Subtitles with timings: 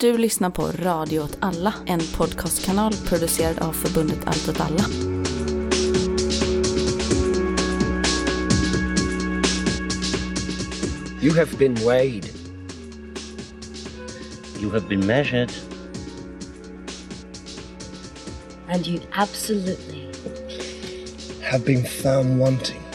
[0.00, 4.84] Du lyssnar på Radio åt alla, en podcastkanal producerad av förbundet Allt åt alla.
[11.22, 12.28] You have been weighed.
[14.60, 15.52] You have been measured.
[18.68, 20.08] And you absolutely
[21.42, 22.89] have been found wanting.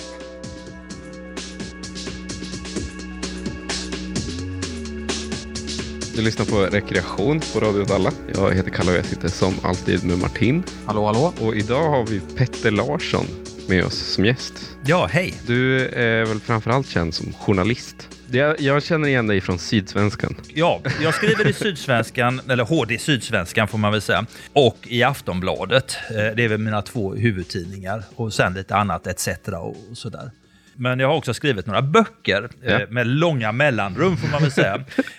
[6.16, 8.11] Du lyssnar på Rekreation på Radio åt alla.
[8.36, 10.63] Jag heter Kalle och jag sitter som alltid med Martin.
[10.85, 11.34] Hallå, hallå.
[11.41, 13.26] Och idag har vi Petter Larsson
[13.67, 14.54] med oss som gäst.
[14.85, 15.34] Ja, hej.
[15.48, 18.09] Du är väl framförallt känd som journalist.
[18.31, 20.35] Jag, jag känner igen dig från Sydsvenskan.
[20.54, 25.98] Ja, jag skriver i Sydsvenskan, eller HD Sydsvenskan får man väl säga, och i Aftonbladet.
[26.09, 29.27] Eh, Det är väl mina två huvudtidningar och sen lite annat etc.
[29.48, 30.32] och sådär.
[30.77, 32.70] Men jag har också skrivit några böcker Ja.
[32.71, 34.77] eh, med långa mellanrum får man väl säga.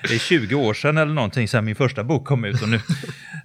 [0.08, 2.80] Det är 20 år sedan eller någonting sedan min första bok kom ut och nu,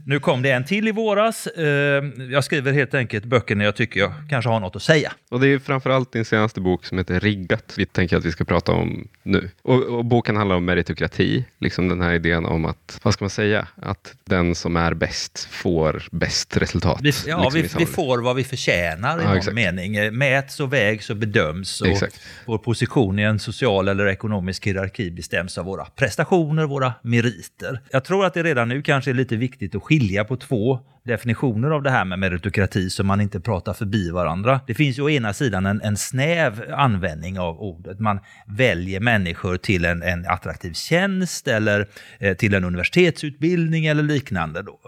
[0.05, 1.48] nu kom det en till i våras.
[1.48, 5.12] Eh, Jag skriver helt enkelt böcker när jag tycker jag kanske har något att säga.
[5.30, 7.74] Och det är framförallt din senaste bok som heter Riggat.
[7.77, 9.49] Vi tänker att vi ska prata om nu.
[9.62, 11.46] Och, och boken handlar om meritokrati.
[11.60, 15.48] Liksom den här idén om att, vad ska man säga, att den som är bäst
[15.52, 16.99] får bäst resultat.
[17.02, 19.55] Vi, ja, liksom vi, vi får vad vi förtjänar i Ja, någon exakt.
[19.55, 19.96] mening.
[19.96, 21.82] Eh, Mäts och vägs och bedöms.
[21.82, 22.21] Och Exakt.
[22.46, 27.80] vår position i en social eller ekonomisk hierarki bestäms av våra prestationer, våra meriter.
[27.91, 31.70] Jag tror att det redan nu kanske är lite viktigt att skilja på två definitioner
[31.70, 34.60] av det här med meritokrati så man inte pratar förbi varandra.
[34.68, 37.99] Det finns ju å ena sidan en, en snäv användning av ordet.
[37.99, 41.88] Man väljer människor till en, en attraktiv tjänst eller
[42.20, 44.62] eh, till en universitetsutbildning eller liknande.
[44.62, 44.80] Då.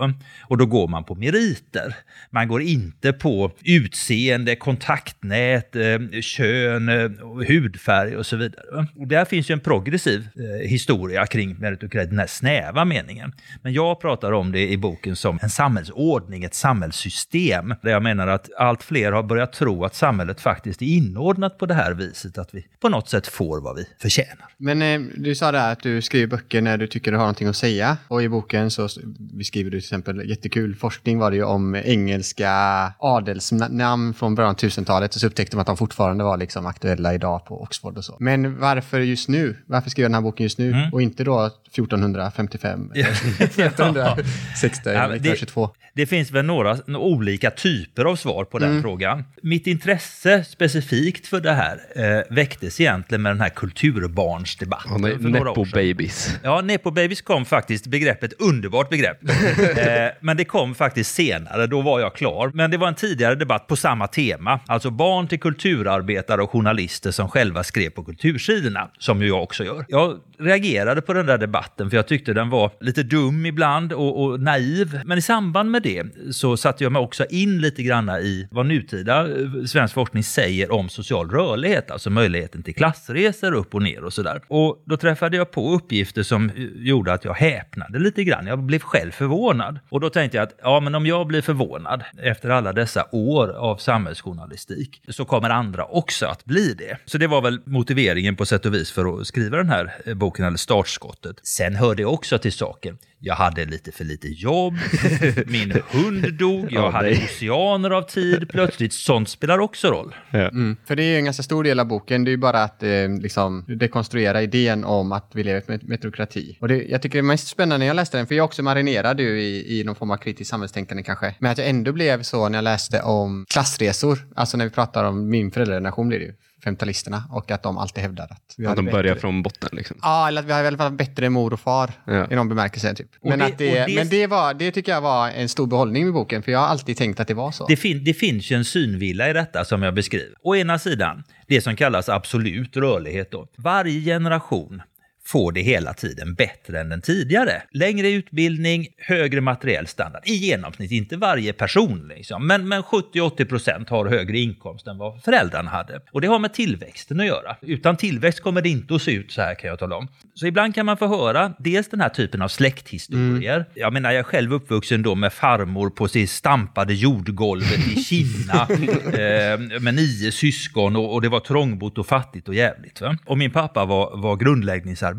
[0.41, 1.95] Och då går man på meriter.
[2.29, 7.11] Man går inte på utseende, kontaktnät, eh, kön, eh,
[7.47, 8.87] hudfärg och så vidare.
[8.99, 13.33] Och där finns ju en progressiv eh, historia kring meritokrati, den här snäva meningen.
[13.61, 16.02] Men jag pratar om det i boken som en samhällsordning,
[16.43, 17.73] ett samhällssystem.
[17.81, 21.65] Där jag menar att allt fler har börjat tro att samhället faktiskt är inordnat på
[21.65, 24.47] det här viset, att vi på något sätt får vad vi förtjänar.
[24.57, 27.47] Men eh, du sa där att du skriver böcker när du tycker du har någonting
[27.47, 27.97] att säga.
[28.07, 28.87] Och i boken så
[29.17, 32.51] beskriver du till exempel, jättekul forskning var det ju om engelska
[32.99, 35.15] adelsnamn från början av 1000-talet.
[35.15, 38.17] Och så upptäckte man att de fortfarande var liksom aktuella idag på Oxford och så.
[38.19, 39.57] Men varför just nu?
[39.65, 40.89] Varför skriver jag den här boken just nu?
[40.91, 42.91] Och inte då 1455?
[42.95, 43.09] eller
[43.43, 45.69] 1560 Ja, det- 1922?
[45.95, 49.23] Det finns väl några några olika typer av svar på den frågan.
[49.41, 54.91] Mitt intresse specifikt för det här eh, väcktes egentligen med den här kulturbarnsdebatten.
[54.91, 55.71] Ja, nej, för några år Nepo sedan.
[55.87, 56.35] babies.
[56.43, 59.17] Ja, Nepo Babies kom faktiskt, begreppet underbart begrepp.
[59.77, 59.85] eh,
[60.21, 62.51] men det kom faktiskt senare, då var jag klar.
[62.53, 64.59] Men det var en tidigare debatt på samma tema.
[64.67, 69.63] Alltså barn till kulturarbetare och journalister som själva skrev på kultursidorna, som ju jag också
[69.63, 69.85] gör.
[69.87, 74.23] Jag reagerade på den där debatten för jag tyckte den var lite dum ibland och,
[74.23, 75.01] och naiv.
[75.05, 78.65] Men i samband med det så satte jag mig också in lite grann i vad
[78.65, 84.03] nutida eh, svensk forskning säger om social rörlighet, alltså möjligheten till klassresor upp och ner
[84.03, 84.41] och sådär.
[84.47, 88.47] Och då träffade jag på uppgifter som eh, gjorde att jag häpnade lite grann.
[88.47, 89.79] Jag blev själv förvånad.
[89.89, 93.47] Och då tänkte jag att ja, men om jag blir förvånad efter alla dessa år
[93.49, 96.97] av samhällsjournalistik så kommer andra också att bli det.
[97.05, 100.13] Så det var väl motiveringen på sätt och vis för att skriva den här eh,
[100.13, 101.39] boken, eller startskottet.
[101.57, 102.97] Sen hörde jag också till saken.
[103.19, 104.73] Jag hade lite för lite jobb,
[105.47, 108.49] min hund dog, jag Ja, hade oceaner av tid.
[108.49, 110.15] Plötsligt, sånt spelar också roll.
[110.31, 110.77] Mm.
[110.85, 112.23] För det är ju en ganska stor del av boken.
[112.23, 116.57] Det är ju bara att eh, liksom, dekonstruera idén om att vi lever med metrokrati.
[116.61, 118.63] Och det, jag tycker det är mest spännande när jag läste den, för jag också
[118.63, 121.35] marinerad ju i, i någon form av kritiskt samhällstänkande kanske.
[121.39, 125.03] Men att jag ändå blev så när jag läste om klassresor, alltså när vi pratar
[125.03, 126.33] om min föräldrageneration blir det ju,
[126.65, 129.69] 50-talisterna, och att de alltid hävdar att vi Att de börjar bättre- från botten.
[129.71, 129.97] Liksom.
[130.01, 132.27] Ja, eller att vi har i alla fall bättre mor och far Ja.
[132.31, 132.95] i någon bemärkelse.
[132.95, 133.07] Typ.
[133.23, 136.03] Men, det- att det, det- men det, var, det tycker jag var en stor behållning
[136.05, 137.65] med boken, för jag har alltid tänkt att det var så.
[137.67, 140.33] Det, fin det finns ju en synvilla i detta som jag beskriver.
[140.43, 143.31] Å ena sidan, det som kallas absolut rörlighet.
[143.31, 143.47] Då.
[143.57, 144.81] Varje generation
[145.25, 147.63] får det hela tiden bättre än den tidigare.
[147.71, 150.21] Längre utbildning, högre materiell standard.
[150.25, 152.47] I genomsnitt, inte varje person, liksom.
[152.47, 155.99] men, men 70-80 procent har högre inkomst än vad föräldrarna hade.
[156.11, 157.55] Och det har med tillväxten att göra.
[157.61, 160.07] Utan tillväxt kommer det inte att se ut så här kan jag tala om.
[160.33, 163.65] Så ibland kan man få höra dels den här typen av släkthistorier.
[163.73, 168.61] Jag menar, jag är själv uppvuxen då med farmor på sitt stampade jordgolvet i Kina
[169.13, 173.01] eh, med nio syskon och, och det var trångbott och fattigt och jävligt.
[173.01, 173.17] Va?
[173.25, 175.12] Och min pappa var, var grundläggningsarbetare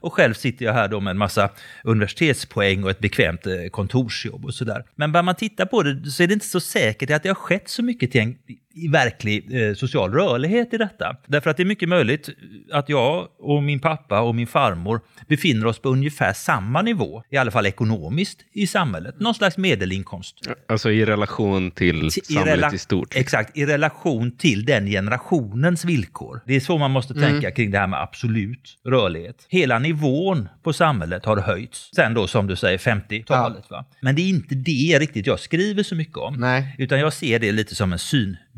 [0.00, 1.50] och själv sitter jag här då med en massa
[1.84, 4.84] universitetspoäng och ett bekvämt eh, kontorsjobb och sådär.
[4.94, 7.34] Men börjar man titta på det så är det inte så säkert att det har
[7.34, 8.38] skett så mycket till en
[8.92, 11.16] verklig eh, social rörlighet i detta.
[11.26, 12.28] Därför att det är mycket möjligt
[12.72, 17.36] att jag och min pappa och min farmor befinner oss på ungefär samma nivå, i
[17.36, 19.20] alla fall ekonomiskt, i samhället.
[19.20, 20.34] Någon slags medelinkomst.
[20.68, 23.16] Alltså i relation till I samhället rela- i stort.
[23.16, 26.40] Exakt, i relation till den generationens villkor.
[26.46, 29.46] Det är så man måste tänka kring det här med absolut rörlighet.
[29.48, 33.70] Hela nivån på samhället har höjts sen då som du säger 50-talet.
[33.70, 33.84] Va?
[34.00, 36.34] Men det är inte det riktigt jag skriver så mycket om.
[36.34, 36.74] Nej.
[36.78, 37.98] Utan jag ser det lite som en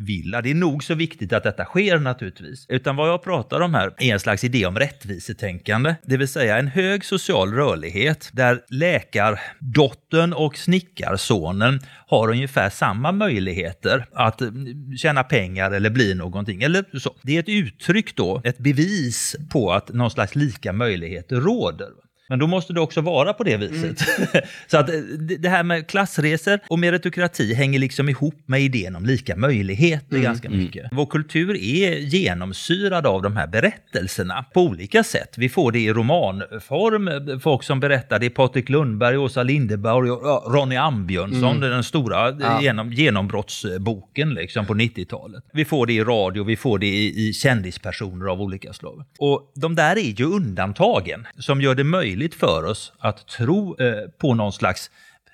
[0.00, 0.42] villa.
[0.42, 2.66] Det är nog så viktigt att detta sker naturligtvis.
[2.68, 5.94] Utan vad jag pratar om här är en slags idé om rättvisetänkande.
[6.02, 14.06] Det vill säga en hög social rörlighet där läkardottern och snickarsonen har ungefär samma möjligheter
[14.12, 14.48] att eh,
[14.96, 16.62] tjäna pengar eller bli någonting.
[16.62, 17.16] Eller så.
[17.22, 21.88] Det är ett uttryck då, ett bevis på att någon slags lika möjligheter råder.
[22.30, 23.98] Men då måste det också vara på det viset.
[24.66, 24.94] så att eh,
[25.38, 30.50] det här med klassresor och meritokrati hänger liksom ihop med idén om lika möjligheter ganska
[30.50, 30.88] mycket.
[30.92, 35.34] Vår kultur är genomsyrad av de här berättelserna på olika sätt.
[35.36, 40.20] Vi får det i romanform, folk som berättar, det är Patrik Lundberg, Åsa Linderborg och
[40.24, 45.44] ja, Ronny Ambjörnsson, den stora eh, genom, genombrottsboken liksom på 90-talet.
[45.52, 49.04] Vi får det i radio, vi får det i, i kändispersoner av olika slag.
[49.18, 53.94] Och de där är ju undantagen som gör det möjligt för oss att tro eh,
[54.20, 54.90] på någon slags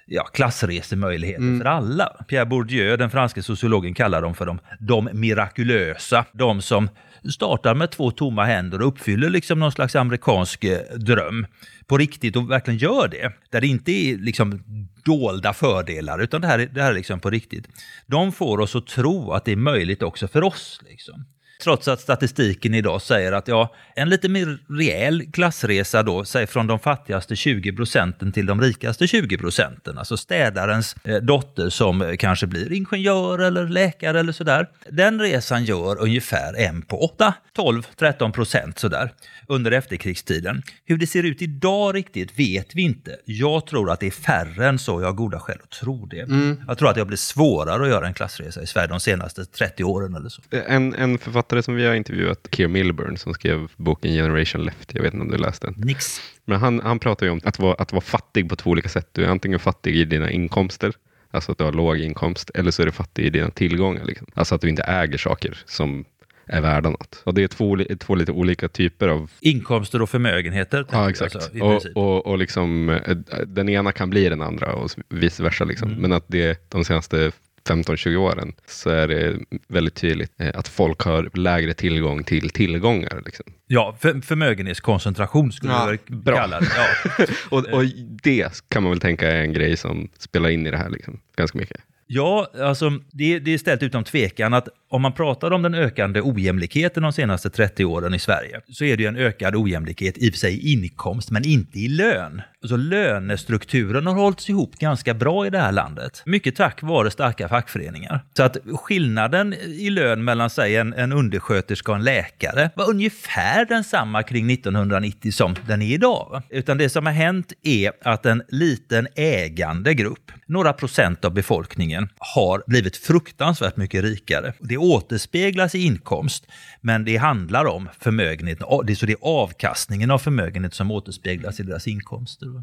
[0.06, 2.06] ja, klassresemöjligheter för alla.
[2.28, 6.24] Pierre Bourdieu, den franske sociologen, kallar dem för de, de mirakulösa.
[6.32, 6.88] De som
[7.32, 11.46] startar med två tomma händer och uppfyller liksom någon slags amerikansk eh, dröm
[11.86, 13.32] på riktigt och verkligen gör det.
[13.50, 14.62] Där det inte är liksom
[15.04, 17.68] dolda fördelar, utan det här, är- det här är liksom på riktigt.
[18.06, 20.80] De får oss att tro att det är möjligt också för oss.
[20.88, 21.24] Liksom.
[21.62, 26.66] Trots att statistiken idag säger att ja, en lite mer rejäl klassresa då, säg från
[26.66, 32.16] de fattigaste 20 procenten till de rikaste 20 procenten, alltså städarens eh, dotter som eh,
[32.16, 34.66] kanske blir ingenjör eller läkare eller sådär.
[34.90, 39.12] Den resan gör ungefär en på 8, 12, 13 procent sådär
[39.48, 40.62] under efterkrigstiden.
[40.84, 43.16] Hur det ser ut idag riktigt vet vi inte.
[43.24, 46.26] Jag tror att det är färre än så, jag har goda skäl att tro det.
[46.68, 49.44] Jag tror att det har blivit svårare att göra en klassresa i Sverige de senaste
[49.44, 50.42] 30 åren eller så.
[50.50, 54.94] En, en författare som vi har intervjuat, Keir Milburn, som skrev boken Generation Left.
[54.94, 55.74] Jag vet inte om du läste den.
[55.76, 56.20] Nix.
[56.44, 59.08] Men han, han pratar ju om att vara, att vara fattig på två olika sätt.
[59.12, 60.92] Du är antingen fattig i dina inkomster,
[61.30, 64.04] alltså att du har låg inkomst, eller så är du fattig i dina tillgångar.
[64.04, 64.26] Liksom.
[64.34, 66.04] Alltså att du inte äger saker som
[66.46, 67.22] är värda något.
[67.24, 70.86] Och det är två, två lite olika typer av Inkomster och förmögenheter.
[70.90, 71.34] Ja, exakt.
[71.34, 73.16] alltså, och, och, och liksom, eh,
[73.46, 75.64] den ena kan bli den andra och vice versa.
[75.64, 75.88] Liksom.
[75.88, 76.00] Mm.
[76.00, 77.32] Men att det de senaste
[77.66, 83.22] 15-20 åren så är det väldigt tydligt eh, att folk har lägre tillgång till tillgångar.
[83.24, 83.44] Liksom.
[83.66, 86.36] Ja, för, förmögenhetskoncentration skulle Ja, jag bra.
[86.36, 86.66] kalla det.
[86.76, 87.24] Ja.
[87.50, 87.84] Och, och
[88.22, 91.20] det kan man väl tänka är en grej som spelar in i det här liksom,
[91.36, 91.80] ganska mycket.
[92.06, 96.20] Ja, alltså det, det är ställt utom tvekan att om man pratar om den ökande
[96.20, 100.30] ojämlikheten de senaste 30 åren i Sverige så är det ju en ökad ojämlikhet i
[100.30, 102.42] och för sig i inkomst, men inte i lön.
[102.62, 106.22] Alltså lönestrukturen har hållits ihop ganska bra i det här landet.
[106.26, 108.24] Mycket tack vare starka fackföreningar.
[108.36, 113.64] Så att skillnaden i lön mellan säg en, en undersköterska och en läkare var ungefär
[113.64, 116.42] densamma kring 1990 som den är idag.
[116.50, 121.95] Utan det som har hänt är att en liten ägande grupp, några procent av befolkningen,
[122.18, 124.52] har blivit fruktansvärt mycket rikare.
[124.60, 126.46] Det återspeglas i inkomst,
[126.80, 128.58] men det handlar om förmögenhet.
[128.84, 132.62] Det är så det är avkastningen av förmögenhet som återspeglas i deras inkomster.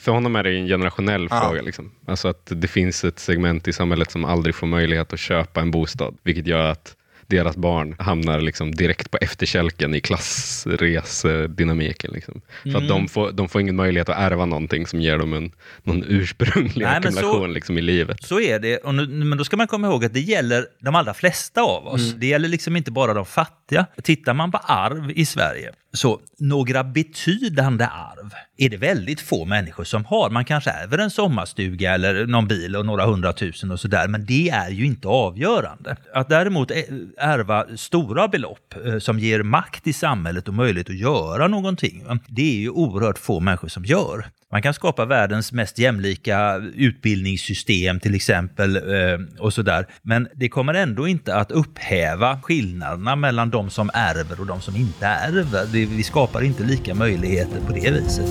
[0.00, 1.40] För honom är det en generationell Ja.
[1.40, 1.62] fråga.
[1.62, 1.92] Liksom.
[2.06, 5.70] Alltså att det finns ett segment i samhället som aldrig får möjlighet att köpa en
[5.70, 6.96] bostad, vilket gör att
[7.36, 12.10] deras barn hamnar liksom direkt på efterkälken i klassresedynamiken.
[12.14, 12.40] Liksom.
[12.62, 12.82] För Mm.
[12.82, 16.04] att de får, de får ingen möjlighet att ärva någonting som ger dem en, någon
[16.08, 18.22] ursprunglig Nej, så- ackumulation liksom, i livet.
[18.22, 20.94] Så är det, och nu, men då ska man komma ihåg att det gäller de
[20.94, 22.14] allra flesta av oss.
[22.14, 23.86] Det gäller liksom inte bara de fattiga.
[24.02, 29.84] Tittar man på arv i Sverige, så några betydande arv är det väldigt få människor
[29.84, 30.30] som har.
[30.30, 34.48] Man kanske ärver en sommarstuga eller någon bil och några hundratusen och sådär, men det
[34.48, 35.96] är ju inte avgörande.
[36.14, 36.70] Att däremot
[37.18, 42.42] ärva stora belopp eh, som ger makt i samhället och möjlighet att göra någonting, det
[42.42, 44.26] är ju oerhört få människor som gör.
[44.52, 49.86] Man kan skapa världens mest jämlika utbildningssystem till exempel eh, och sådär.
[50.02, 54.76] Men det kommer ändå inte att upphäva skillnaderna mellan de som ärver och de som
[54.76, 55.66] inte ärver.
[55.72, 58.26] Vi skapar inte lika möjligheter på det viset.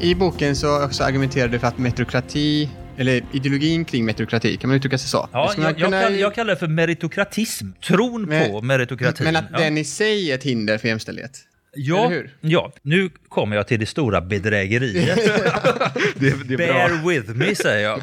[0.00, 2.68] I boken så också argumenterar du för att metrokrati,
[3.00, 5.28] eller ideologin kring metrokrati, kan man uttrycka sig så?
[5.32, 7.66] Ja, jag, jag, kunna- kallar, jag kallar det för meritokratism.
[7.86, 9.24] Tron Men- på meritokratin.
[9.24, 9.58] Men att ja.
[9.58, 11.38] den i sig är ett hinder för jämställdhet?
[11.74, 15.18] Ja, ja, nu kommer jag till det stora bedrägeriet.
[16.16, 16.66] Det, det är bra.
[16.66, 18.00] Bear with me, säger jag.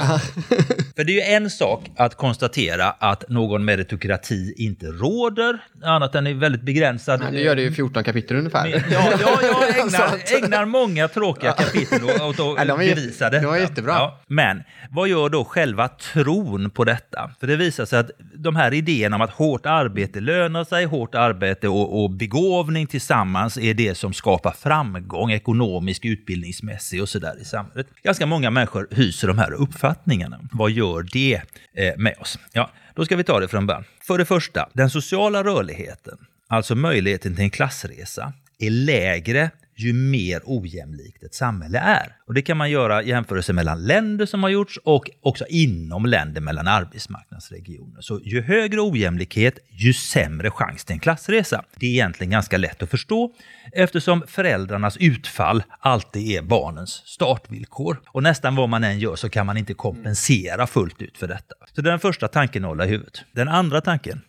[0.96, 6.28] För det är ju en sak att konstatera att någon meritokrati inte råder, annat än
[6.28, 7.22] i väldigt begränsad...
[7.26, 8.68] Ja, det gör det ju 14 kapitel ungefär.
[8.92, 13.48] Ja, ja, jag ägnar, ägnar många tråkiga kapitel åt att Ja, de bevisa de detta.
[13.48, 14.12] var jättebra.
[14.28, 17.32] men vad gör då själva tron på detta?
[17.40, 21.16] För det visar sig att de här idéerna om att hårt arbete lönar sig, hårt
[21.16, 27.46] arbete och, och begåvning tillsammans är det som skapar framgång, ekonomisk, utbildningsmässig och sådär i
[27.46, 27.88] samhället.
[28.04, 30.40] Ganska många människor hyser de här uppfattningarna.
[30.52, 31.42] Vad gör det
[31.74, 32.40] eh, med oss?
[32.54, 33.84] Ja, då ska vi ta det från början.
[34.02, 40.42] För det första, den sociala rörligheten, alltså möjligheten till en klassresa, är lägre ju mer
[40.46, 42.16] ojämlikt ett samhälle är.
[42.28, 46.42] Och Det kan man göra jämförelser mellan länder som har gjorts och också inom länder
[46.42, 48.02] mellan arbetsmarknadsregioner.
[48.02, 51.64] Så ju högre ojämlikhet, ju sämre chans till en klassresa.
[51.76, 53.34] Det är egentligen ganska lätt att förstå
[53.74, 58.02] eftersom föräldrarnas utfall alltid är barnens startvillkor.
[58.08, 61.56] Och nästan vad man än gör så kan man inte kompensera fullt ut för detta.
[61.74, 63.22] Så det är den första tanken att hålla i huvudet.
[63.32, 64.22] Den andra tanken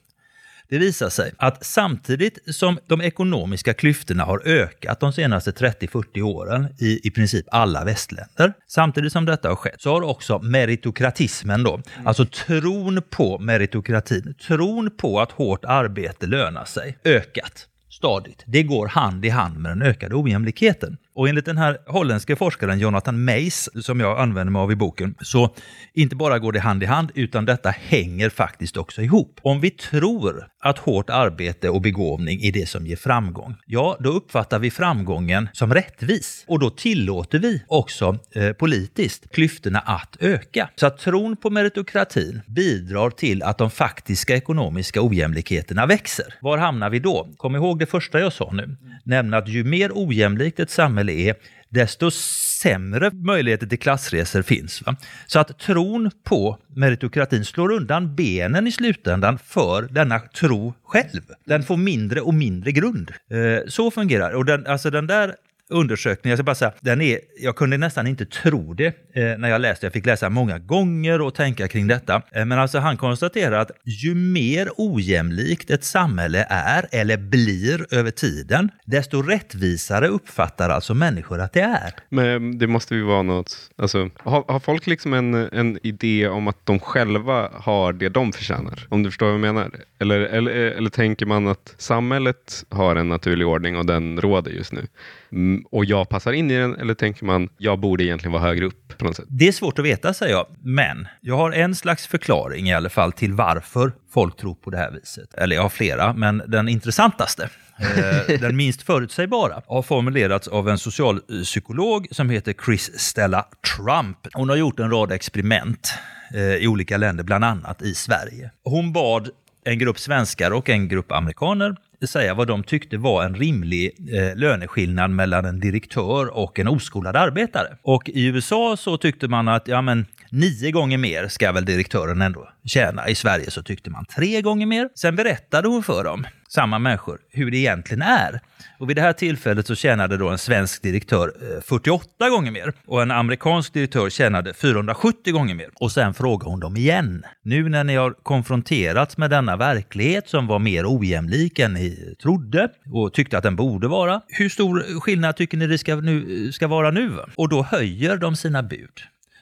[0.71, 6.67] det visar sig att samtidigt som de ekonomiska klyftorna har ökat de senaste 30-40 åren
[6.79, 11.81] i i princip alla västländer, samtidigt som detta har skett, så har också meritokratismen då,
[12.05, 18.43] alltså tron på meritokratin, tron på att hårt arbete lönar sig, ökat stadigt.
[18.47, 20.97] Det går hand i hand med den ökade ojämlikheten.
[21.19, 25.15] Och enligt den här holländske forskaren Jonathan Mays, som jag använder mig av i boken,
[25.21, 25.55] så
[25.95, 29.41] inte bara går det hand i hand, utan detta hänger faktiskt också ihop.
[29.43, 34.11] Om vi tror att hårt arbete och begåvning är det som ger framgång, ja, då
[34.11, 36.45] uppfattar vi framgången som rättvis.
[36.49, 40.71] Och då tillåter vi också eh, politiskt klyftorna att öka.
[40.77, 46.35] Så att tron på meritokratin bidrar till att de faktiska ekonomiska ojämlikheterna växer.
[46.41, 47.29] Var hamnar vi då?
[47.37, 51.35] Kom ihåg det första jag sa nu, nämligen att ju mer ojämlikt ett samhälle är,
[51.69, 54.83] desto sämre möjligheter till klassresor finns.
[54.87, 54.97] Va?
[55.27, 61.23] Så att tron på meritokratin slår undan benen i slutändan för denna tro själv.
[61.45, 63.11] Den får mindre och mindre grund.
[63.31, 65.35] Eh, så fungerar Och den, alltså den där
[65.71, 69.49] undersökningen, jag ska bara säga, den är, jag kunde nästan inte tro det eh, när
[69.49, 69.87] jag läste.
[69.87, 72.23] Jag fick läsa många gånger och tänka kring detta.
[72.33, 78.11] Eh, men alltså han konstaterar att ju mer ojämlikt ett samhälle är eller blir över
[78.11, 81.95] tiden, desto rättvisare uppfattar alltså människor att det är.
[82.09, 86.29] Men eh, det måste ju vara något, alltså, har, har folk liksom en, en idé
[86.29, 88.87] om att de själva har det de förtjänar?
[88.89, 89.71] Om du förstår vad jag menar?
[89.99, 94.73] Eller, eller, eller tänker man att samhället har en naturlig ordning och den råder just
[94.73, 94.87] nu?
[95.33, 98.67] Mm, och jag passar in i den, eller tänker man jag borde egentligen vara högre
[98.67, 99.25] upp på något sätt?
[99.29, 100.47] Det är svårt att veta, säger jag.
[100.63, 104.77] Men jag har en slags förklaring i alla fall till varför folk tror på det
[104.77, 105.35] här viset.
[105.35, 110.79] Eller jag har flera, men den intressantaste, eh, den minst förutsägbara, har formulerats av en
[110.79, 114.19] socialpsykolog som heter Chris Stella Trump.
[114.33, 115.93] Hon har gjort en rad experiment
[116.35, 118.51] eh, i olika länder, bland annat i Sverige.
[118.65, 119.31] Hon bad
[119.65, 121.77] en grupp svenskar och en grupp amerikaner
[122.07, 127.17] säga vad de tyckte var en rimlig eh, löneskillnad mellan en direktör och en oskolad
[127.17, 127.77] arbetare.
[127.83, 132.23] Och i USA så tyckte man att ja, men, nio gånger mer ska väl direktören
[132.23, 133.09] ändå tjäna.
[133.09, 134.89] I Sverige så tyckte man tre gånger mer.
[134.95, 138.41] Sen berättade hon för dem, samma människor, hur det egentligen är.
[138.79, 142.73] Och vid det här tillfället så tjänade då en svensk direktör eh, 48 gånger mer
[142.87, 145.69] och en amerikansk direktör tjänade 470 gånger mer.
[145.75, 147.23] Och sen frågade hon dem igen.
[147.43, 152.69] Nu när ni har konfronterats med denna verklighet som var mer ojämlik än ni trodde
[152.95, 154.21] och tyckte att den borde vara.
[154.29, 157.19] Hur stor skillnad tycker ni det ska, nu, eh, ska vara nu?
[157.37, 159.01] Och då höjer de sina bud.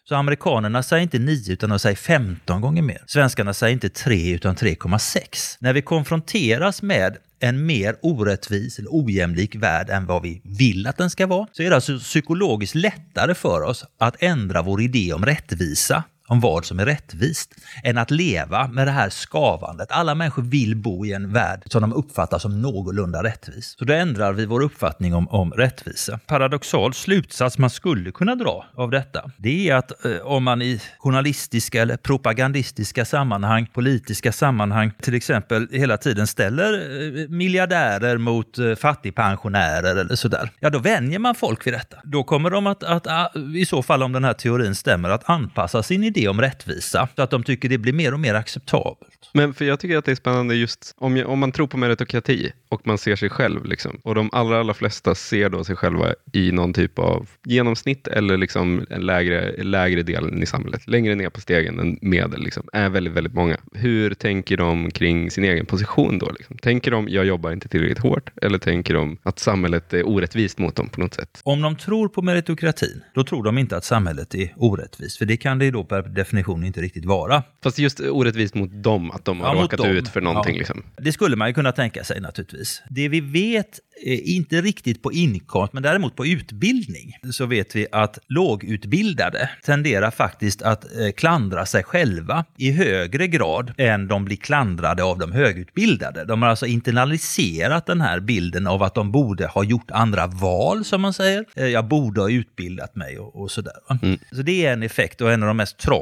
[0.09, 3.03] Så amerikanerna säger inte 9 utan de säger 15 gånger mer.
[3.07, 5.57] Svenskarna säger inte 3 utan 3,6.
[5.61, 10.97] När vi konfronteras med en mer orättvis eller ojämlik värld än vad vi vill att
[10.97, 15.13] den ska vara, så är det alltså psykologiskt lättare för oss att ändra vår idé
[15.13, 17.55] om rättvisa om vad som är rättvist,
[17.85, 19.91] än att leva med det här skavandet.
[19.91, 23.75] Alla människor vill bo i en värld som de uppfattar som någorlunda rättvis.
[23.79, 26.19] Så då ändrar vi vår uppfattning om, om rättvisa.
[26.27, 30.81] Paradoxal slutsats man skulle kunna dra av detta, det är att eh, om man i
[30.99, 38.75] journalistiska eller propagandistiska sammanhang, politiska sammanhang, till exempel hela tiden ställer eh, miljardärer mot eh,
[38.75, 41.97] fattigpensionärer eller sådär, ja då vänjer man folk vid detta.
[42.05, 45.31] Då kommer de att, att, att i så fall om den här teorin stämmer, att
[45.31, 48.35] anpassa sin idé idé om rättvisa så att de tycker det blir mer och mer
[48.35, 49.31] acceptabelt.
[49.33, 51.77] Men för jag tycker att det är spännande just om, jag, om man tror på
[51.77, 55.77] meritokrati och man ser sig själv liksom, och de allra, allra flesta ser då sig
[55.77, 61.15] själva i någon typ av genomsnitt eller liksom en lägre, lägre delen i samhället, längre
[61.15, 63.57] ner på stegen än medel, liksom, är väldigt, väldigt många.
[63.75, 66.31] Hur tänker de kring sin egen position då?
[66.31, 66.59] Liksom?
[66.59, 70.77] Tänker de, jag jobbar inte tillräckligt hårt, eller tänker de att samhället är orättvist mot
[70.77, 71.41] dem på något sätt?
[71.43, 75.37] Om de tror på meritokratin, då tror de inte att samhället är orättvist, för det
[75.37, 77.43] kan det ju då per definition inte riktigt vara.
[77.63, 80.55] Fast just orättvist mot dem, att de har Ja, råkat ut för någonting.
[80.55, 80.59] Ja.
[80.59, 80.83] Liksom.
[80.97, 82.83] Det skulle man ju kunna tänka sig naturligtvis.
[82.91, 87.87] Det vi vet, eh, inte riktigt på inkomst, men däremot på utbildning, så vet vi
[87.93, 94.37] att lågutbildade tenderar faktiskt att eh, klandra sig själva i högre grad än de blir
[94.37, 96.25] klandrade av de högutbildade.
[96.25, 100.85] De har alltså internaliserat den här bilden av att de borde ha gjort andra val,
[100.85, 101.45] som man säger.
[101.57, 103.73] Eh, Jag borde ha utbildat mig och, och sådär.
[103.89, 103.99] va.
[104.33, 105.96] Så det är en effekt och en av de mest tragiska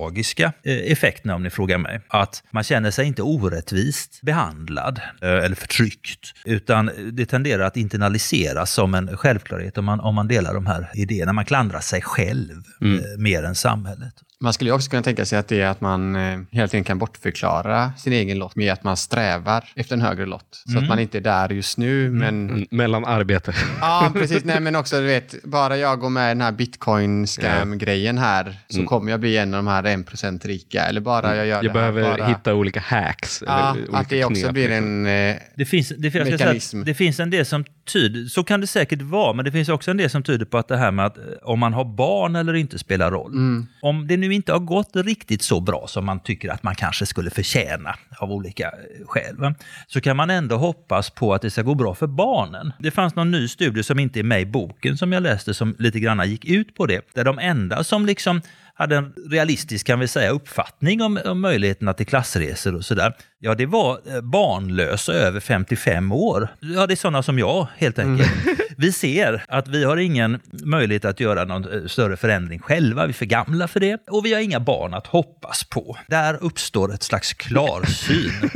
[0.63, 2.01] eh, effekterna om ni frågar mig.
[2.09, 8.73] Att man känner sig inte orättvist behandlad eh, eller förtryckt, utan det tenderar att internaliseras
[8.73, 11.33] som en självklarhet om man, om man delar de här idéerna.
[11.33, 14.15] Man klandrar sig själv eh, mer än samhället.
[14.41, 16.85] Man skulle ju också kunna tänka sig att det är att man eh, hela tiden
[16.85, 20.63] kan bortförklara sin egen lott med att man strävar efter en högre lott.
[20.73, 22.51] Så att man inte är där just nu, men...
[22.51, 23.55] Mm, Mellan arbete.
[23.81, 24.45] Ja, precis.
[24.45, 28.83] Nej, men också, du vet, bara jag går med i den här bitcoin-scam-grejen här så
[28.85, 30.83] kommer jag bli en av de här 1% rika.
[30.83, 32.27] Eller bara jag gör Jag det här behöver bara...
[32.27, 33.43] hitta olika hacks.
[33.47, 35.07] Ja, olika att det också knep, blir liksom.
[35.07, 35.31] en...
[35.31, 36.81] Eh, Det finns, det, finns, Mekanism.
[36.81, 39.69] att det finns en del som tyder, så kan det säkert vara, men det finns
[39.69, 41.85] också en del som tyder på att det här med att eh, om man har
[41.85, 43.33] barn eller inte spelar roll.
[43.83, 47.07] Om det nu inte har gått riktigt så bra som man tycker att man kanske
[47.07, 48.71] skulle förtjäna av olika
[49.07, 49.55] skäl, va?
[49.87, 52.73] så kan man ändå hoppas på att det ska gå bra för barnen.
[52.79, 55.77] Det fanns någon ny studie som inte är med i boken som jag läste som
[55.79, 58.41] lite grann gick ut på det, där de enda som liksom
[58.75, 63.13] hade en realistisk, kan vi säga, uppfattning om, om möjligheterna till klassresor och sådär.
[63.39, 66.49] Ja, det var eh, barnlösa över 55 år.
[66.61, 68.45] Ja, det är sådana som jag, helt enkelt.
[68.45, 68.57] Mm.
[68.77, 73.07] Vi ser att vi har ingen möjlighet att göra någon eh, större förändring själva.
[73.07, 75.97] Vi är för gamla för det och vi har inga barn att hoppas på.
[76.09, 78.33] Där uppstår ett slags klarsyn.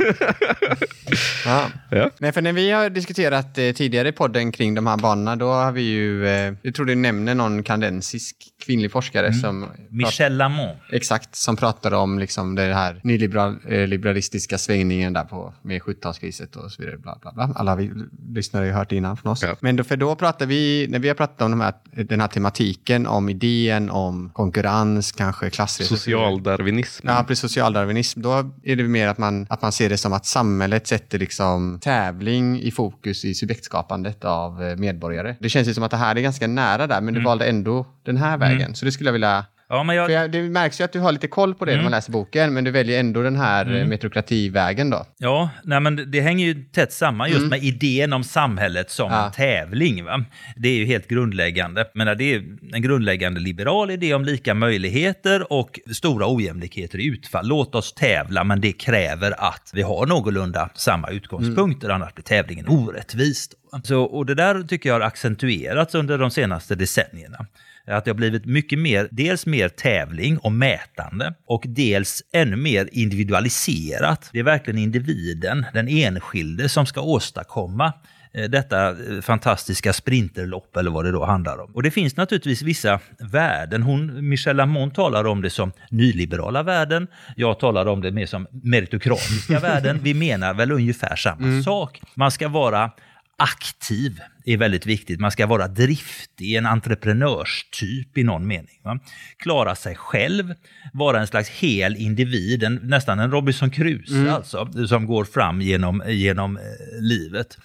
[1.45, 1.69] ja.
[1.91, 2.09] Ja.
[2.17, 5.47] Nej, för när vi har diskuterat eh, tidigare i podden kring de här banorna, då
[5.51, 6.27] har vi ju...
[6.27, 8.35] Eh, jag tror du nämner någon kanadensisk
[8.65, 9.65] kvinnlig forskare som...
[9.89, 10.77] Michel Lamont.
[10.91, 16.81] Exakt, som pratar om liksom det här nyliberalistiska svängningen där på, med 70-talskriset och så
[16.81, 16.97] vidare.
[16.97, 17.51] Bla, bla, bla.
[17.55, 17.91] Alla vi
[18.33, 19.43] lyssnare har ju hört det innan från oss.
[19.43, 19.55] Ja.
[19.59, 21.73] Men då, för då pratar vi, när vi har pratat om de här,
[22.03, 25.95] den här tematiken, om idén om konkurrens, kanske klassresor.
[25.95, 27.07] Socialdarwinism.
[27.07, 27.41] Ja, precis.
[27.41, 28.21] Socialdarwinism.
[28.21, 31.79] Då är det mer att man, att man ser det som att samhället sätter liksom
[31.81, 35.35] tävling i fokus i subjektskapandet av eh, medborgare.
[35.39, 37.85] Det känns ju som att det här är ganska nära där, men du valde ändå
[38.05, 38.75] den här vägen.
[38.75, 39.45] Så det skulle jag vilja...
[39.71, 41.75] Ja, men jag, För jag, det märks ju att du har lite koll på det
[41.75, 43.89] när man läser boken, men du väljer ändå den här mm.
[43.89, 45.05] metrokrativägen då.
[45.17, 49.25] Ja, nej men det- hänger ju tätt samman just med idén om samhället som Ja.
[49.25, 50.05] en tävling.
[50.05, 50.25] Va?
[50.55, 51.85] Det är ju helt grundläggande.
[51.93, 57.47] Men det är en grundläggande liberal idé om lika möjligheter och stora ojämlikheter i utfall.
[57.47, 62.67] Låt oss tävla, men det kräver att vi har någorlunda samma utgångspunkter, annars blir tävlingen
[62.67, 63.49] orättvis.
[63.83, 67.45] Så, och det där tycker jag har accentuerats under de senaste decennierna.
[67.87, 72.89] Att det har blivit mycket mer, dels mer tävling och mätande och dels ännu mer
[72.91, 74.29] individualiserat.
[74.33, 77.93] Det är verkligen individen, den enskilde, som ska åstadkomma
[78.33, 81.75] eh, detta eh, fantastiska sprinterlopp eller vad det då handlar om.
[81.75, 83.83] Och det finns naturligtvis vissa värden.
[83.83, 87.07] Hon, Michelle Lamont talar om det som nyliberala värden.
[87.35, 89.99] Jag talar om det mer som meritokratiska värden.
[90.03, 92.01] Vi menar väl ungefär samma sak.
[92.15, 92.91] Man ska vara
[93.39, 95.19] aktiv är väldigt viktigt.
[95.19, 98.79] Man ska vara driftig, en entreprenörstyp i någon mening.
[98.83, 98.99] Va?
[99.37, 100.53] Klara sig själv,
[100.93, 106.03] vara en slags hel individ, en, nästan en Robinson Crusoe alltså, som går fram genom,
[106.07, 106.63] genom eh,
[107.01, 107.57] livet.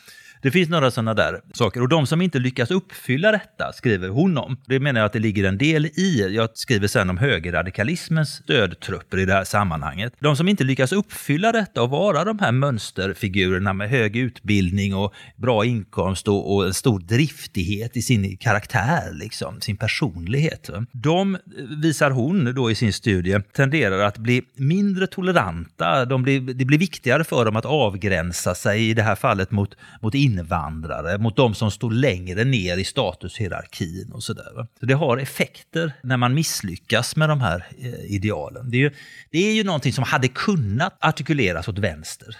[0.44, 1.82] Det finns några sådana där saker.
[1.82, 4.56] Och de som inte lyckas uppfylla detta skriver hon om.
[4.66, 6.34] Det menar jag att det ligger en del i.
[6.34, 10.12] Jag skriver sen om högerradikalismens stödtrupper i det här sammanhanget.
[10.18, 15.14] De som inte lyckas uppfylla detta och vara de här mönsterfigurerna med hög utbildning och
[15.36, 20.70] bra inkomst och, och en stor driftighet i sin karaktär, liksom, sin personlighet.
[20.92, 21.40] De, eh,
[21.82, 26.04] visar hon då i sin studie, tenderar att bli mindre toleranta.
[26.04, 29.76] De blir, det blir viktigare för dem att avgränsa sig, i det här fallet mot,
[30.02, 34.66] mot invandrare, mot de som står längre ner i statushierarkin och sådär.
[34.80, 38.70] Så det har effekter när man misslyckas med de här eh, idealen.
[38.70, 38.90] Det är, ju,
[39.30, 42.36] det är ju någonting som hade kunnat artikuleras åt vänster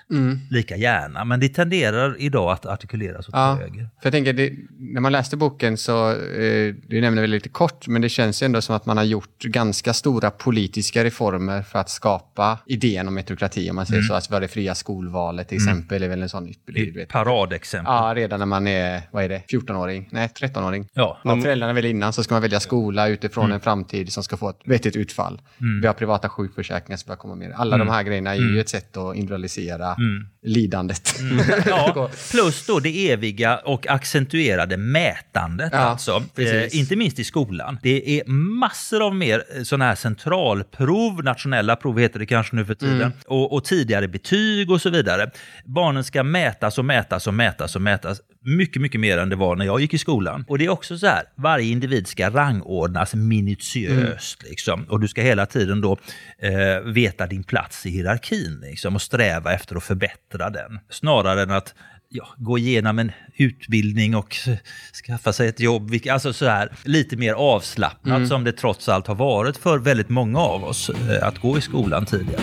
[0.50, 3.88] lika gärna, men det tenderar idag att artikuleras åt Ja, höger.
[4.00, 7.87] för jag tänker, det, när man läste boken så, eh, du nämnde väl lite kort,
[7.88, 11.78] men det känns ju ändå som att man har gjort ganska stora politiska reformer för
[11.78, 14.14] att skapa idén om meritokrati, om man säger så.
[14.14, 17.09] Alltså det fria skolvalet till exempel, är väl en sån vet.
[17.09, 17.83] paradexempel.
[17.86, 20.08] Ja, redan när man är, vad är det, 14-åring?
[20.10, 20.88] Nej, 13-åring.
[20.94, 21.18] Ja.
[21.24, 24.48] Om föräldrarna väljer innan så ska man välja skola utifrån en framtid som ska få
[24.50, 25.40] ett vettigt utfall.
[25.80, 27.50] Vi har privata sjukförsäkringar som börjar komma mer.
[27.56, 29.96] Alla de här grejerna är ju ett sätt att individualisera
[30.42, 31.14] lidandet.
[31.66, 35.70] Ja, plus då det eviga och accentuerade mätandet.
[35.72, 36.22] Ja, alltså.
[36.38, 37.78] Eh, inte minst i skolan.
[37.82, 42.74] Det är massor av mer sådana här centralprov, nationella prov heter det kanske nu för
[42.74, 43.12] tiden, Mm.
[43.26, 45.30] och, och tidigare betyg och så vidare.
[45.64, 49.57] Barnen ska mätas och mätas och mätas och mätas mycket, mycket mer än det var
[49.57, 50.44] när jag gick i skolan.
[50.48, 54.42] Och det är också så här, varje individ ska rangordnas minutiöst.
[54.42, 54.50] Mm.
[54.50, 54.85] Liksom.
[54.88, 55.98] Och du ska hela tiden då
[56.38, 60.79] eh, veta din plats i hierarkin liksom, och sträva efter att förbättra den.
[60.90, 61.74] Snarare än att
[62.09, 64.37] ja, gå igenom en utbildning och
[65.07, 65.90] skaffa sig ett jobb.
[66.11, 70.38] Alltså så här, lite mer avslappnat som det trots allt har varit för väldigt många
[70.38, 72.42] av oss eh, att gå i skolan tidigare.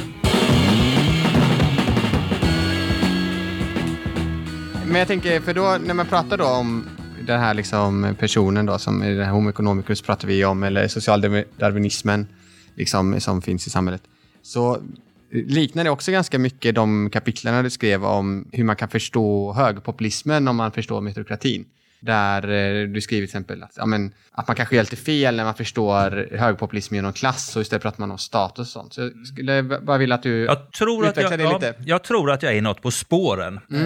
[4.91, 6.85] Men jag tänker, för då när man pratar då om
[7.27, 10.87] den här liksom personen då, som i den här Homo economicus pratar vi om, eller
[10.87, 12.27] socialdarwinismen
[12.75, 14.01] liksom, som finns i samhället,
[14.41, 14.81] så
[15.31, 20.47] liknar det också ganska mycket de kapitlen du skrev om hur man kan förstå högerpopulismen
[20.47, 21.65] om man förstår meritokratin.
[22.01, 25.35] Där eh, du skriver till exempel att, ja, men, att man kanske gör lite fel
[25.35, 28.93] när man förstår högerpopulism genom klass och istället pratar man om status och sånt.
[28.93, 31.67] Så jag skulle bara vilja att du Jag tror, att utvecklar jag, det ja, lite.
[31.69, 31.81] Mm.
[31.87, 33.79] jag tror att jag är något på spåren eh,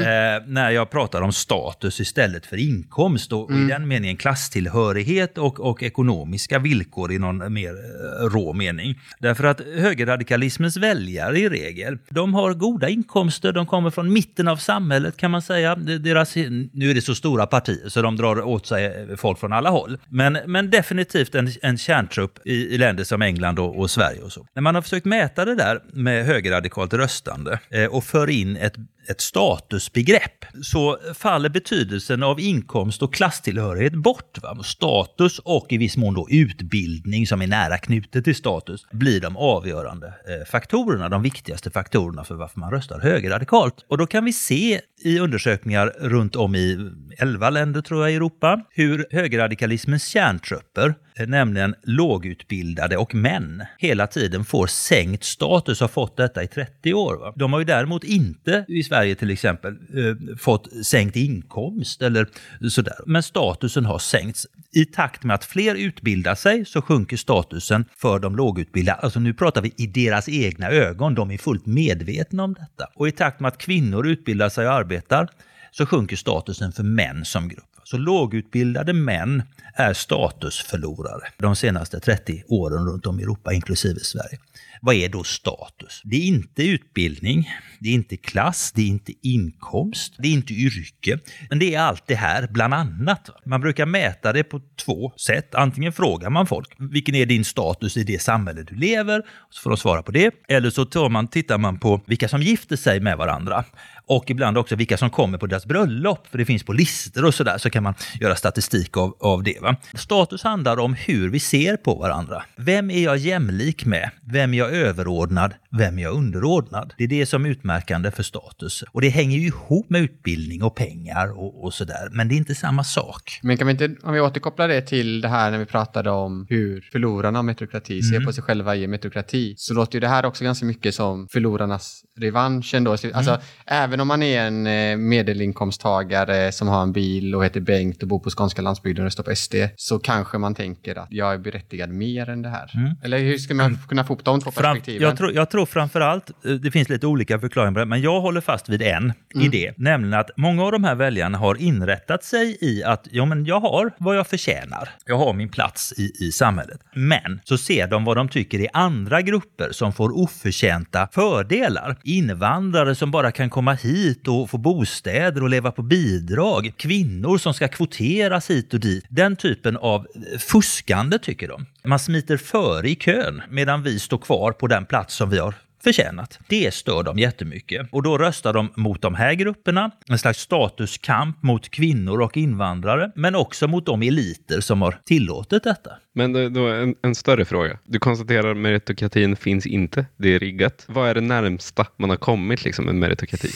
[0.48, 3.64] när jag pratar om status istället för inkomst och, Mm.
[3.64, 9.00] och i den meningen klasstillhörighet och, och ekonomiska villkor i någon mer eh, rå mening.
[9.20, 14.58] Därför att högerradikalismens väljare i regel, de har goda inkomster, de kommer från mitten av
[14.58, 15.76] samhället kan man säga.
[15.76, 16.36] Deras,
[16.72, 19.98] nu är det så stora partier så de drar åt sig folk från alla håll.
[20.10, 24.32] Men, men definitivt en, en kärntrupp i, i länder som England och, och Sverige och
[24.32, 24.48] så.
[24.54, 28.74] När man har försökt mäta det där med högerradikalt röstande eh, och för in ett,
[29.10, 34.38] ett statusbegrepp så faller betydelsen av inkomst och klasstillhörighet bort.
[34.42, 34.64] Va?
[34.64, 39.38] Status och i viss mån då utbildning som är nära knutet till status blir de
[39.38, 43.86] avgörande eh, faktorerna, de viktigaste faktorerna för varför man röstar högerradikalt.
[43.90, 48.16] Och då kan vi se i undersökningar runt om i 11 länder tror jag i
[48.16, 55.88] Europa hur högerradikalismens kärntrupper, eh, nämligen lågutbildade och män, hela tiden får sänkt status, har
[55.88, 57.16] fått detta i 30 år.
[57.16, 57.34] Va?
[57.36, 62.28] De har ju däremot inte i Sverige Sverige till exempel eh, fått sänkt inkomst eller
[62.70, 62.96] sådär.
[63.06, 64.48] Men statusen har sänkts.
[64.72, 69.00] I takt med att fler utbildar sig så sjunker statusen för de lågutbildade.
[69.00, 72.90] Alltså nu pratar vi i deras egna ögon, de är fullt medvetna om detta.
[72.96, 75.28] Och i takt med att kvinnor utbildar sig och arbetar
[75.72, 77.76] så sjunker statusen för män som grupp.
[77.84, 84.40] Så lågutbildade män är statusförlorare de senaste 30 åren runt om i Europa, inklusive Sverige.
[84.86, 86.02] Vad är då status?
[86.04, 90.54] Det är inte utbildning, det är inte klass, det är inte inkomst, det är inte
[90.54, 91.20] yrke.
[91.50, 93.30] Men det är allt det här, bland annat.
[93.46, 95.56] Man brukar mäta det på två sätt.
[95.56, 99.22] Antingen frågar man folk, vilken är din status i det samhälle du lever?
[99.50, 100.34] Så får de svara på det.
[100.48, 103.66] Eller så tar man, tittar man på vilka som gifter sig med varandra.
[104.08, 107.34] Och ibland också vilka som kommer på deras bröllop, för det finns på listor och
[107.34, 109.62] sådär, så kan man göra statistik av, av det.
[109.62, 109.76] Va?
[109.94, 112.44] Status handlar om hur vi ser på varandra.
[112.56, 114.10] Vem är jag jämlik med?
[114.22, 115.54] Vem är jag överordnad?
[115.78, 116.94] Vem är jag underordnad?
[116.98, 118.84] Det är det som är utmärkande för status.
[118.92, 122.38] Och det hänger ju ihop med utbildning och pengar och, och sådär, men det är
[122.38, 123.40] inte samma sak.
[123.44, 126.46] Men kan vi inte, om vi återkopplar det till det här när vi pratade om
[126.50, 130.26] hur förlorarna av meritokrati ser på sig själva i meritokrati, så låter ju det här
[130.26, 132.92] också ganska mycket som förlorarnas revansch ändå.
[132.92, 138.02] Alltså, även om man är en eh, medelinkomsttagare som har en bil och heter Bengt
[138.02, 141.34] och bor på skånska landsbygden och röstar på SD, så kanske man tänker att jag
[141.34, 142.72] är berättigad mer än det här.
[143.04, 145.02] Eller hur ska man kunna få upp de två perspektiven?
[145.02, 148.02] jag, tror, jag tror framför allt, eh, det finns lite olika förklaringar på det, men
[148.02, 152.24] jag håller fast vid en idé, nämligen att många av de här väljarna har inrättat
[152.24, 154.90] sig i att ja, men jag har vad jag förtjänar.
[155.06, 156.80] Jag har min plats i, i samhället.
[156.94, 161.98] Men så ser de vad de tycker är andra grupper som får oförtjänta fördelar.
[162.04, 166.74] Invandrare som bara kan komma hit och få bostäder och leva på bidrag.
[166.78, 169.06] Kvinnor som ska kvoteras hit och dit.
[169.10, 171.66] Den typen av eh, fuskande tycker de.
[171.84, 175.55] Man smiter före i kön medan vi står kvar på den plats som vi har
[175.86, 176.40] förtjänat.
[176.48, 177.88] Det stör dem jättemycket.
[177.92, 183.12] Och då röstar de mot de här grupperna, en slags statuskamp mot kvinnor och invandrare,
[183.16, 185.92] men också mot de eliter som har tillåtit detta.
[186.14, 187.80] Men då, då en, en större fråga.
[187.84, 190.06] Du konstaterar att meritokratin finns inte.
[190.18, 190.86] Det är riggat.
[190.88, 193.50] Vad är det närmsta man har kommit liksom med meritokrati?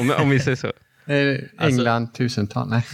[0.00, 0.72] om, om vi säger så.
[1.06, 2.68] Eh, England, tusental?
[2.68, 2.82] Nej.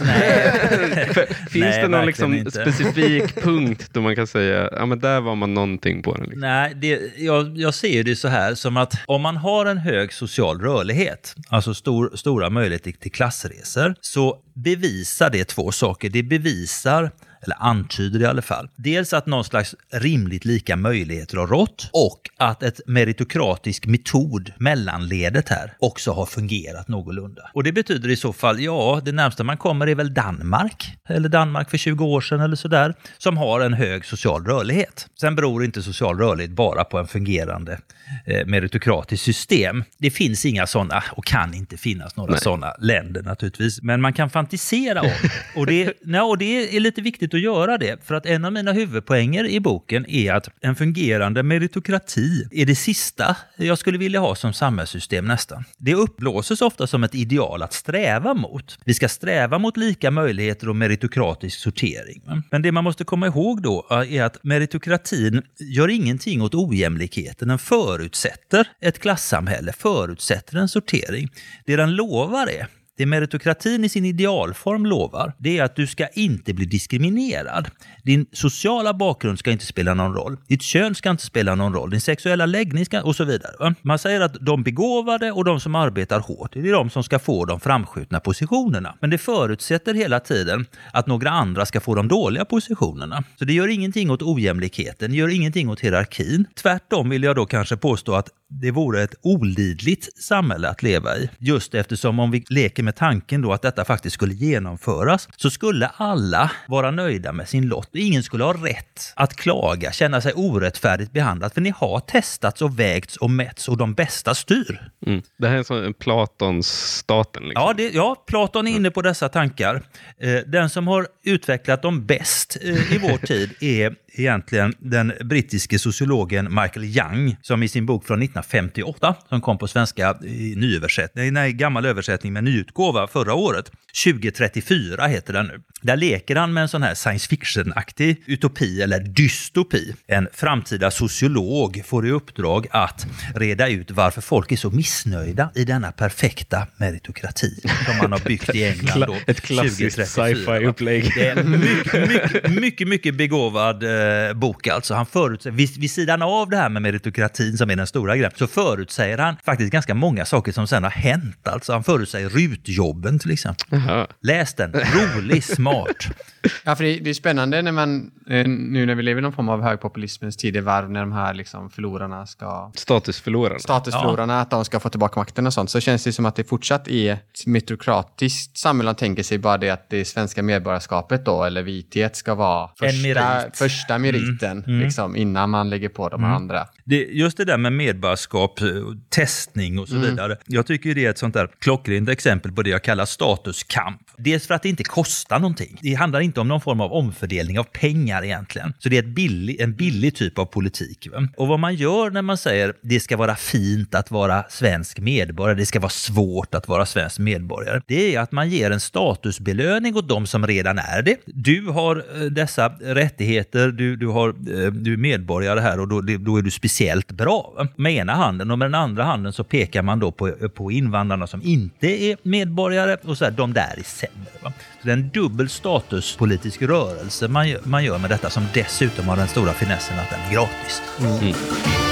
[1.49, 5.35] Finns Nej, det någon liksom specifik punkt då man kan säga, ja men där var
[5.35, 6.23] man någonting på den.
[6.23, 6.39] Liksom.
[6.39, 10.13] Nej, det, jag, jag ser det så här som att om man har en hög
[10.13, 16.09] social rörlighet, alltså stor, stora möjligheter till klassresor, så bevisar det två saker.
[16.09, 17.11] Det bevisar
[17.41, 18.69] eller antyder i alla fall.
[18.75, 25.49] Dels att någon slags rimligt lika möjligheter har rått och att ett meritokratisk metod, mellanledet
[25.49, 27.41] här, också har fungerat någorlunda.
[27.53, 31.29] Och det betyder i så fall, ja, det närmsta man kommer är väl Danmark, eller
[31.29, 35.07] Danmark för 20 år sedan eller sådär, som har en hög social rörlighet.
[35.19, 37.79] Sen beror inte social rörlighet bara på en fungerande
[38.25, 39.83] eh, meritokratiskt system.
[39.97, 43.81] Det finns inga sådana och kan inte finnas några sådana länder naturligtvis.
[43.81, 45.11] Men man kan fantisera om.
[45.55, 48.03] Och det, nej, och det är lite viktigt att göra det.
[48.03, 52.75] För att en av mina huvudpoänger i boken är att en fungerande meritokrati är det
[52.75, 55.63] sista jag skulle vilja ha som samhällssystem nästan.
[55.77, 58.77] Det upplåses ofta som ett ideal att sträva mot.
[58.85, 62.21] Vi ska sträva mot lika möjligheter och meritokratisk sortering.
[62.51, 67.47] Men det man måste komma ihåg då är att meritokratin gör ingenting åt ojämlikheten.
[67.47, 71.29] Den förutsätter ett klassamhälle, förutsätter en sortering.
[71.65, 76.07] Det den lovar är det meritokratin i sin idealform lovar, det är att du ska
[76.07, 77.69] inte bli diskriminerad.
[78.03, 80.37] Din sociala bakgrund ska inte spela någon roll.
[80.47, 81.89] Ditt kön ska inte spela någon roll.
[81.89, 83.75] Din sexuella läggning ska, och så vidare.
[83.81, 87.19] Man säger att de begåvade och de som arbetar hårt, det är de som ska
[87.19, 88.95] få de framskjutna positionerna.
[89.01, 93.23] Men det förutsätter hela tiden att några andra ska få de dåliga positionerna.
[93.35, 96.45] Så det gör ingenting åt ojämlikheten, det gör ingenting åt hierarkin.
[96.55, 101.29] Tvärtom vill jag då kanske påstå att det vore ett olidligt samhälle att leva i.
[101.37, 105.87] Just eftersom om vi leker med tanken då att detta faktiskt skulle genomföras så skulle
[105.87, 107.89] alla vara nöjda med sin lott.
[107.93, 112.79] Ingen skulle ha rätt att klaga, känna sig orättfärdigt behandlad för ni har testats och
[112.79, 114.89] vägts och mätts och de bästa styr.
[115.05, 115.21] Mm.
[115.37, 117.43] Det här är som en Platons staten.
[117.43, 117.63] Liksom.
[117.63, 119.81] Ja, det, ja, Platon är inne på dessa tankar.
[120.19, 125.79] Eh, Den som har utvecklat dem bäst eh, i vår tid är egentligen den brittiske
[125.79, 131.33] sociologen Michael Young som i sin bok från 1958, som kom på svenska i nyöversättning,
[131.33, 133.71] nej, gammal översättning med nyutgåva förra året,
[134.05, 135.61] 2034 heter den nu.
[135.81, 139.95] Där leker han med en sån här science fiction-aktig utopi eller dystopi.
[140.07, 145.63] En framtida sociolog får i uppdrag att reda ut varför folk är så missnöjda i
[145.63, 150.35] denna perfekta meritokrati som man har byggt i England då, Ett klassiskt 2034, va?
[150.35, 151.11] sci-fi-upplägg.
[151.15, 153.83] Det är mycket, mycket, mycket, mycket begåvad
[154.27, 154.93] eh, bok alltså.
[154.93, 158.31] Han förutsäger, vid, vid sidan av det här med meritokratin som är den stora grejen,
[158.35, 161.47] så förutsäger han faktiskt ganska många saker som sen har hänt.
[161.47, 163.67] Alltså han förutsäger rutjobben till exempel.
[163.69, 164.07] Jaha.
[164.21, 166.07] Läs den, rolig, smart.
[166.63, 169.33] Ja, för det, det är spännande när man, eh, nu när vi lever i någon
[169.33, 173.59] form av högpopulismens tidevarv, när de här liksom förlorarna ska Statusförlorarna.
[173.59, 176.43] statusförlorarna, att de ska få tillbaka makten och sånt, så känns det som att det
[176.43, 178.89] fortsatt är ett metrokratiskt samhälle.
[178.89, 183.07] De tänker sig bara det att det svenska medborgarskapet då, eller vithet, ska vara första,
[183.07, 183.57] merit.
[183.91, 186.67] Första meriten, liksom, innan man lägger på de här andra.
[186.85, 188.67] Det, just det där med medborgarskap, eh,
[189.09, 190.37] testning och så vidare.
[190.47, 194.01] Jag tycker det är ett sånt där klockrent exempel på det jag kallar statuskamp.
[194.17, 195.77] Dels för att det inte kostar någonting.
[195.81, 198.73] Det handlar inte om någon form av omfördelning av pengar egentligen.
[198.79, 201.07] Så det är ett billig, en billig typ av politik.
[201.11, 201.27] Va?
[201.37, 205.57] Och vad man gör när man säger det ska vara fint att vara svensk medborgare,
[205.57, 207.81] det ska vara svårt att vara svensk medborgare.
[207.87, 211.17] Det är att man ger en statusbelöning åt de som redan är det.
[211.25, 216.01] Du har eh, dessa rättigheter, du, du, har, eh, du är medborgare här och då,
[216.01, 217.67] då är du speciellt bra.
[217.75, 221.27] Med ena handen och med den andra handen så pekar man då på, på invandrarna
[221.27, 224.31] som inte är medborgare och så här, de där är sämre.
[224.43, 224.53] Va?
[224.81, 229.17] Så det är en dubbel statuspolitisk rörelse man, man gör med detta som dessutom har
[229.17, 230.81] den stora finessen att den är gratis.
[230.99, 231.90] Mm.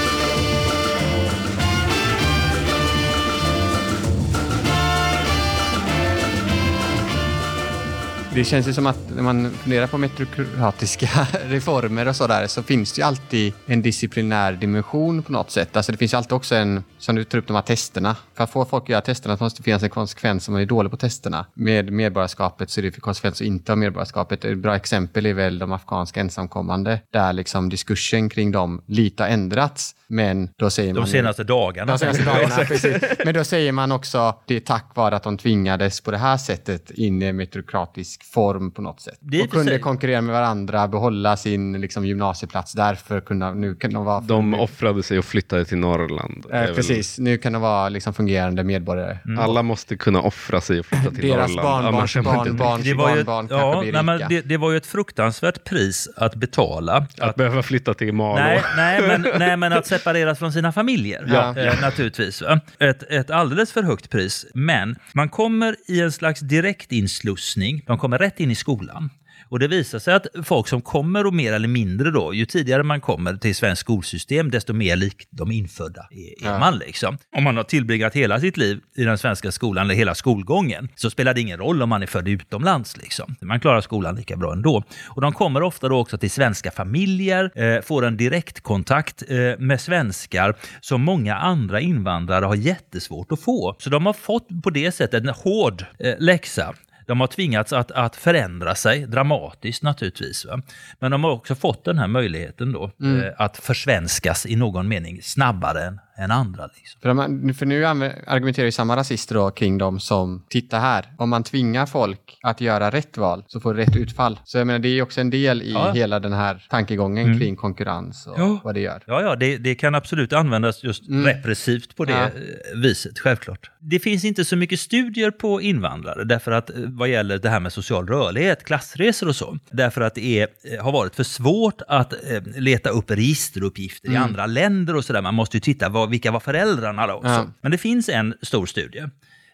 [8.34, 11.10] Det känns ju som att när man funderar på metrokratiska
[11.46, 15.78] reformer och sådär så finns det ju alltid en disciplinär dimension på något sätt.
[15.78, 18.16] Alltså det finns ju alltid också en, som du tar upp de här testerna.
[18.36, 20.62] För att få folk att göra testerna så måste det finnas en konsekvens om man
[20.62, 21.46] är dålig på testerna.
[21.54, 24.46] Med medborgarskapet så är det för konsekvens att inte ha medborgarskapet.
[24.46, 29.30] Ett bra exempel är väl de afghanska ensamkommande där liksom diskursen kring dem lite har
[29.30, 29.96] ändrats.
[30.08, 31.92] Men då säger De man senaste dagarna.
[31.92, 32.98] de senaste dagarna, precis.
[33.26, 36.38] Men då säger man också det är tack vare att de tvingades på det här
[36.38, 39.20] sättet in i en metrokratisk svensk form på något sätt.
[39.22, 42.74] Och kunde precis- konkurrera med varandra, behålla sin liksom, gymnasieplats.
[42.74, 44.20] Därför kunna, nu kan de vara...
[44.22, 46.46] De offrade sig och flyttade till Norrland.
[46.52, 49.18] Eh, väl- precis, nu kan de vara liksom, fungerande medborgare.
[49.40, 51.88] Alla måste kunna offra sig och flytta till Deras Norrland.
[51.88, 54.28] är man inte barnbarns Det var ju, barnbarn kanske ja, blir nej, men rika.
[54.30, 57.06] det, det var ju ett fruktansvärt pris att betala.
[57.20, 58.36] Att behöva flytta till Malå.
[58.36, 61.26] Nej, nej, men, nej, men att separeras från sina familjer.
[61.28, 61.58] Ja.
[61.60, 62.42] Eh, naturligtvis.
[62.42, 62.60] Va?
[62.80, 64.46] Ett, ett alldeles för högt pris.
[64.54, 67.84] Men man kommer i en slags direktinslussning.
[67.88, 69.10] De kommer rätt in i skolan.
[69.50, 72.84] Och det visar sig att folk som kommer och mer eller mindre då, ju tidigare
[72.84, 76.60] man kommer till svenskt skolsystem, desto mer lik de infödda är, är Ja.
[76.60, 76.78] man.
[76.78, 77.18] Liksom.
[77.36, 81.10] Om man har tillbringat hela sitt liv i den svenska skolan, eller hela skolgången, så
[81.10, 82.98] spelar det ingen roll om man är född utomlands.
[82.98, 83.36] Liksom.
[83.42, 84.84] Man klarar skolan lika bra ändå.
[85.10, 89.82] Och de kommer ofta då också till svenska familjer, eh, får en direktkontakt eh, med
[89.82, 93.76] svenskar som många andra invandrare har jättesvårt att få.
[93.80, 96.74] Så de har fått på det sättet en hård eh, läxa.
[97.10, 100.46] De har tvingats att, att förändra sig dramatiskt naturligtvis.
[100.46, 100.62] Va?
[101.00, 103.22] Men de har också fått den här möjligheten då Mm.
[103.24, 106.68] eh, att försvenskas i någon mening snabbare än, än andra.
[106.76, 107.02] Liksom.
[107.02, 107.86] För, de, för nu
[108.28, 112.62] argumenterar ju samma rasister då kring de som, titta här, om man tvingar folk att
[112.62, 114.40] göra rätt val så får det rätt utfall.
[114.44, 115.92] Så jag menar, det är ju också en del i Ja.
[115.92, 117.40] hela den här tankegången Mm.
[117.40, 118.60] kring konkurrens och Ja.
[118.64, 119.04] vad det gör.
[119.08, 121.26] Ja, ja det, det kan absolut användas just Mm.
[121.26, 122.28] repressivt på det Ja.
[122.76, 123.72] viset, självklart.
[123.80, 127.60] Det finns inte så mycket studier på invandrare, därför att eh, vad gäller det här
[127.60, 131.82] med social rörlighet, klassresor och så, därför att det är, eh, har varit för svårt
[131.88, 134.24] att eh, leta upp registeruppgifter i Mm.
[134.24, 135.22] andra länder och sådär.
[135.22, 137.30] Man måste ju titta, vad, vilka var föräldrarna då också?
[137.30, 137.48] Ja.
[137.62, 139.04] Men det finns en stor studie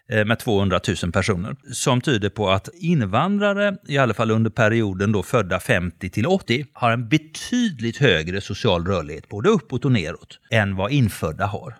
[0.08, 5.12] eh, med 200 000 personer som tyder på att invandrare, i alla fall under perioden
[5.12, 10.38] då födda 50 till 80, har en betydligt högre social rörlighet, både uppåt och neråt,
[10.50, 11.74] än vad infödda har.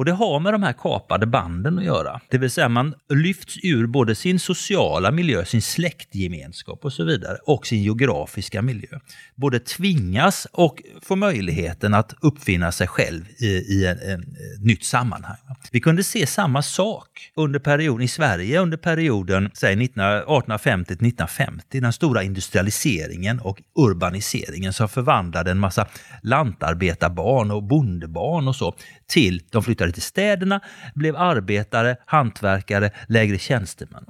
[0.00, 2.20] Och det har med de här kapade banden att göra.
[2.28, 7.38] Det vill säga man lyfts ur både sin sociala miljö, sin släktgemenskap och så vidare
[7.46, 8.98] och sin geografiska miljö.
[9.34, 14.84] Både tvingas och får möjligheten att uppfinna sig själv i, i en, en, ett nytt
[14.84, 15.36] sammanhang.
[15.72, 21.80] Vi kunde se samma sak under perioden i Sverige under perioden säg 1850 till 1950,
[21.80, 25.86] den stora industrialiseringen och urbaniseringen som förvandlade en massa
[26.22, 28.74] lantarbetarbarn och bondebarn och så
[29.10, 30.60] till, de flyttade till städerna,
[30.94, 34.04] blev arbetare, hantverkare, lägre tjänstemän.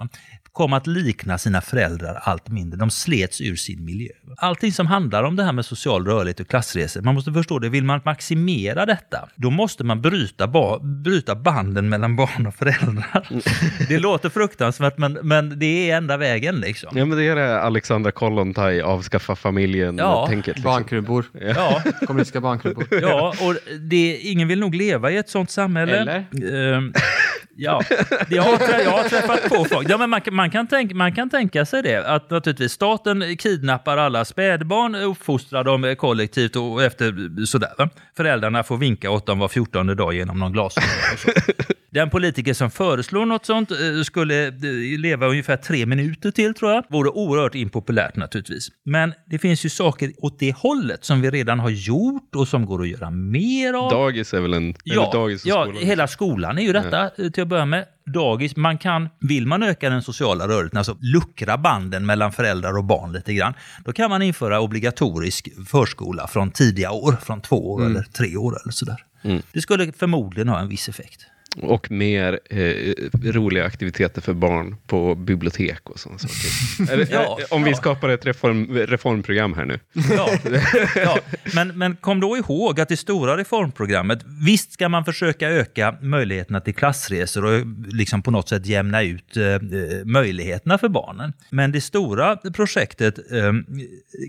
[0.52, 2.78] Kom att likna sina föräldrar allt mindre.
[2.78, 4.12] De slets ur sin miljö.
[4.36, 7.68] Allting som handlar om det här med social rörlighet och klassresor, man måste förstå det,
[7.68, 13.28] vill man maximera detta, då måste man bryta, ba, bryta banden mellan barn och föräldrar.
[13.88, 16.90] Det låter fruktansvärt, men, men det är enda vägen liksom.
[16.98, 20.28] Ja, men det är det Alexandra Kollontaj avskaffa familjen Ja.
[20.30, 20.62] Liksom.
[20.62, 21.24] Barnkrubbor.
[21.56, 22.86] Ja, Kommunistiska barnkrubbor.
[23.02, 25.96] Ja, och det, ingen vill nog leva i ett sånt samhälle.
[26.00, 26.74] Eller?
[26.74, 26.92] Ehm,
[27.56, 27.82] ja,
[28.28, 28.50] det har,
[28.84, 29.90] jag har träffat på folk.
[29.90, 33.36] Ja, men man, kan- man, kan tänka, man kan tänka sig det, att naturligtvis staten
[33.36, 37.72] kidnappar alla spädbarn, uppfostrar dem kollektivt och efter sådär.
[37.78, 37.88] Va?
[38.16, 40.88] Föräldrarna får vinka åt dem var fjortonde dag genom någon glasögon.
[41.92, 46.72] Den politiker som föreslår något sånt eh, skulle eh, leva ungefär tre minuter till, tror
[46.72, 46.84] jag.
[46.88, 48.68] Vore oerhört impopulärt naturligtvis.
[48.84, 52.66] Men det finns ju saker åt det hållet som vi redan har gjort och som
[52.66, 53.90] går att göra mer av.
[53.90, 54.74] Dagis är väl en...
[54.84, 55.82] Ja, dagis ja skolan.
[55.82, 57.86] hela skolan är ju detta eh, till att börja med.
[58.06, 62.84] Dagis, man kan, vill man öka den sociala rörligheten, alltså luckra banden mellan föräldrar och
[62.84, 67.86] barn lite grann, då kan man införa obligatorisk förskola från tidiga år, från två år
[67.86, 69.04] eller tre år eller sådär.
[69.22, 69.42] Mm.
[69.52, 71.26] Det skulle förmodligen ha en viss effekt.
[71.56, 76.92] Och mer eh, roliga aktiviteter för barn på bibliotek och sådana saker.
[76.92, 77.76] Eller, Ja, eh, om vi ja.
[77.76, 79.80] skapar ett reform, reformprogram här nu.
[80.10, 80.30] Ja,
[80.96, 81.18] ja.
[81.54, 86.60] Men, men kom då ihåg att det stora reformprogrammet, visst ska man försöka öka möjligheterna
[86.60, 89.44] till klassresor och liksom på något sätt jämna ut eh,
[90.04, 91.32] möjligheterna för barnen.
[91.50, 93.52] Men det stora projektet eh,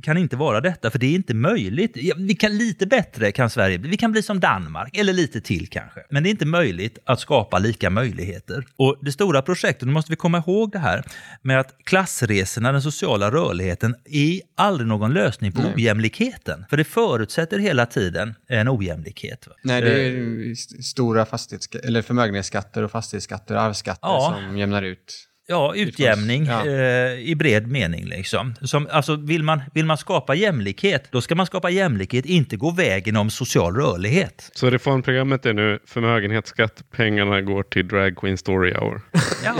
[0.03, 1.97] kan inte vara detta, för det är inte möjligt.
[2.17, 3.89] Vi kan lite bättre kan Sverige bli.
[3.89, 5.99] Vi kan bli som Danmark, eller lite till kanske.
[6.09, 8.65] Men det är inte möjligt att skapa lika möjligheter.
[8.77, 11.03] Och det stora projektet, nu måste vi komma ihåg det här,
[11.41, 16.65] med att klassresorna, den sociala rörligheten, är aldrig någon lösning på ojämlikheten.
[16.69, 19.47] För det förutsätter hela tiden en ojämlikhet.
[19.47, 19.53] va?
[19.63, 20.11] Nej, det är
[20.47, 24.39] Eh, st- stora fastighetsska- eller förmögenhetsskatter och fastighetsskatter och arvsskatter Ja.
[24.47, 25.27] som jämnar ut.
[25.47, 26.65] Ja, utjämning Ja.
[26.67, 28.05] eh, i bred mening.
[28.05, 28.53] Liksom.
[28.61, 32.71] Som, alltså, vill, man, vill man skapa jämlikhet, då ska man skapa jämlikhet, inte gå
[32.71, 34.49] vägen om social rörlighet.
[34.55, 39.01] Så reformprogrammet är nu förmögenhetsskatt, pengarna går till Drag Queen Story Hour.
[39.43, 39.55] Ja.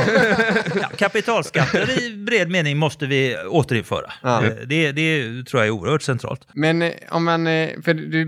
[0.82, 4.12] Ja, kapitalskatter i bred mening måste vi återinföra.
[4.22, 4.46] Ja.
[4.46, 6.48] Eh, Det, det tror jag är oerhört centralt.
[6.54, 8.26] Men eh, om man, eh, för du,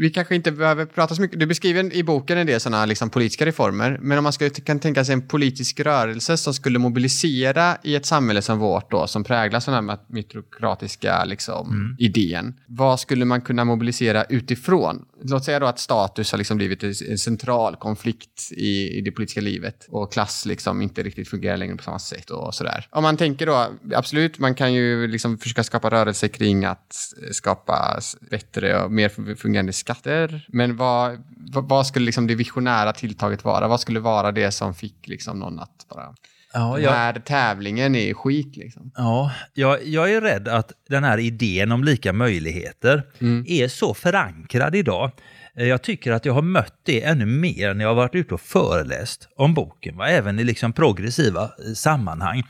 [0.00, 3.10] vi kanske inte behöver prata så mycket, du beskriver i boken en del sådana liksom,
[3.10, 6.95] politiska reformer, men om man skulle, kan tänka sig en politisk rörelse som skulle mobilisera
[6.96, 12.54] mobilisera i ett samhälle som vårt då, som präglas av den här meritokratiska liksom, idén.
[12.66, 15.04] Vad skulle man kunna mobilisera utifrån?
[15.22, 19.40] Låt säga då att status har liksom blivit en central konflikt i, i det politiska
[19.40, 22.88] livet och klass liksom inte riktigt fungerar längre på samma sätt och sådär.
[22.90, 26.94] Om man tänker då, absolut, man kan ju liksom försöka skapa rörelse kring att
[27.32, 30.46] skapa bättre och mer fungerande skatter.
[30.48, 33.68] Men vad, vad, vad skulle liksom det visionära tilltaget vara?
[33.68, 36.14] Vad skulle vara det som fick liksom någon att bara...
[36.58, 38.90] Ja, Den jag, här tävlingen är skit liksom.
[38.96, 43.02] ja jag, jag är rädd att den här idén om lika möjligheter
[43.46, 45.10] är så förankrad idag.
[45.56, 48.34] Eh, Jag tycker att jag har mött det ännu mer när jag har varit ute
[48.34, 50.08] och föreläst om boken, va?
[50.08, 52.42] även i liksom progressiva eh, sammanhang.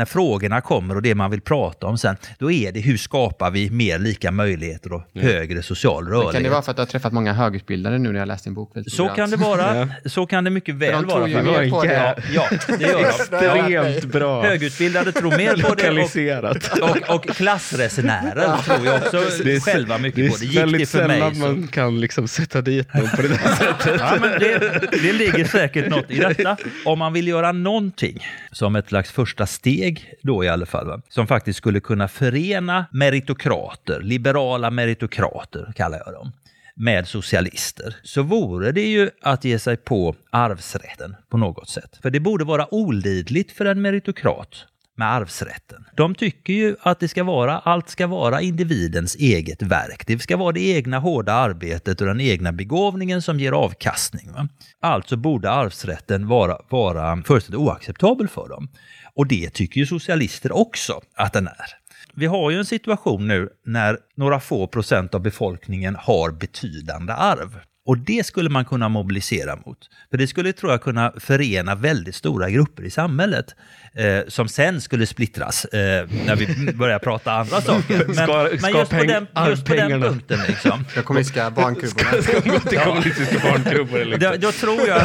[0.00, 3.50] När frågorna kommer och det man vill prata om sen, då är det hur skapar
[3.50, 6.34] vi mer lika möjligheter och högre social rörlighet.
[6.34, 8.54] Kan det vara för att du har träffat många högutbildade nu när jag läst din
[8.54, 8.76] bok?
[8.76, 9.88] väldigt Så kan det vara.
[10.04, 11.28] Så kan det mycket väl de tror vara.
[11.28, 12.16] ju mer på det.
[12.32, 13.46] Ja, ja, det gör de.
[13.46, 16.78] Ja, Extremt bra Högutbildade tror mer på det och, lokaliserat.
[16.80, 20.36] och, och klassresenärer tror jag också Det är, själva det mycket är på.
[20.36, 23.28] Det gick det väldigt för mig sällan man kan liksom sätta dit någon på det
[23.28, 24.00] där sättet.
[24.00, 24.58] Ja, men det,
[25.02, 26.56] det ligger säkert något i detta.
[26.84, 29.89] Om man vill göra någonting som ett slags första steg
[30.22, 31.02] då i alla fall, va?
[31.08, 36.32] som faktiskt skulle kunna förena meritokrater, liberala meritokrater kallar jag dem,
[36.76, 41.98] med socialister, så vore det ju att ge sig på arvsrätten på något sätt.
[42.02, 44.66] För det borde vara olidligt för en meritokrat
[45.00, 45.84] med arvsrätten.
[45.96, 50.06] De tycker ju att det ska vara, allt ska vara individens eget verk.
[50.06, 54.32] Det ska vara det egna hårda arbetet och den egna begåvningen som ger avkastning.
[54.32, 54.48] Va?
[54.80, 58.68] Alltså borde arvsrätten vara, vara fullständigt oacceptabel för dem.
[59.14, 61.66] Och det tycker ju socialister också att den är.
[62.14, 67.60] Vi har ju en situation nu när några få procent av befolkningen har betydande arv.
[67.90, 69.78] Och det skulle man kunna mobilisera mot.
[70.10, 73.54] För det skulle, tror jag, kunna förena väldigt stora grupper i samhället.
[73.94, 78.04] Eh, som sen skulle splittras eh, när vi börjar prata andra saker.
[78.06, 80.84] Men, Ska- men ska just, på den, just på den punkten liksom.
[80.94, 82.22] De kommunistiska barnkrubborna.
[82.22, 84.04] Ska gå till kommunistiska barnklubbar.
[84.04, 84.30] Liksom.
[84.30, 85.02] Då, då tror jag,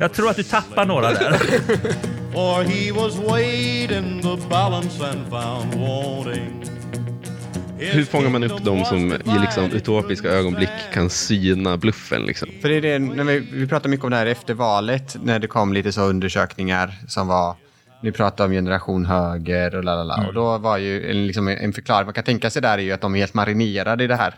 [0.00, 1.38] jag tror att du tappar några där.
[2.32, 6.55] For he was weighed in the balance and found wanting.
[7.78, 12.22] Hur fångar man upp de som i liksom utopiska ögonblick kan syna bluffen?
[12.22, 12.48] Liksom?
[12.62, 15.38] För det är det, när vi, vi pratade mycket om det här efter valet, när
[15.38, 17.56] det kom lite så undersökningar som var
[18.00, 20.26] nu pratar om generation höger och lalala.
[20.26, 22.92] Och då var ju en, liksom en förklaring man kan tänka sig där är ju
[22.92, 24.34] att de är helt marinerade i det här.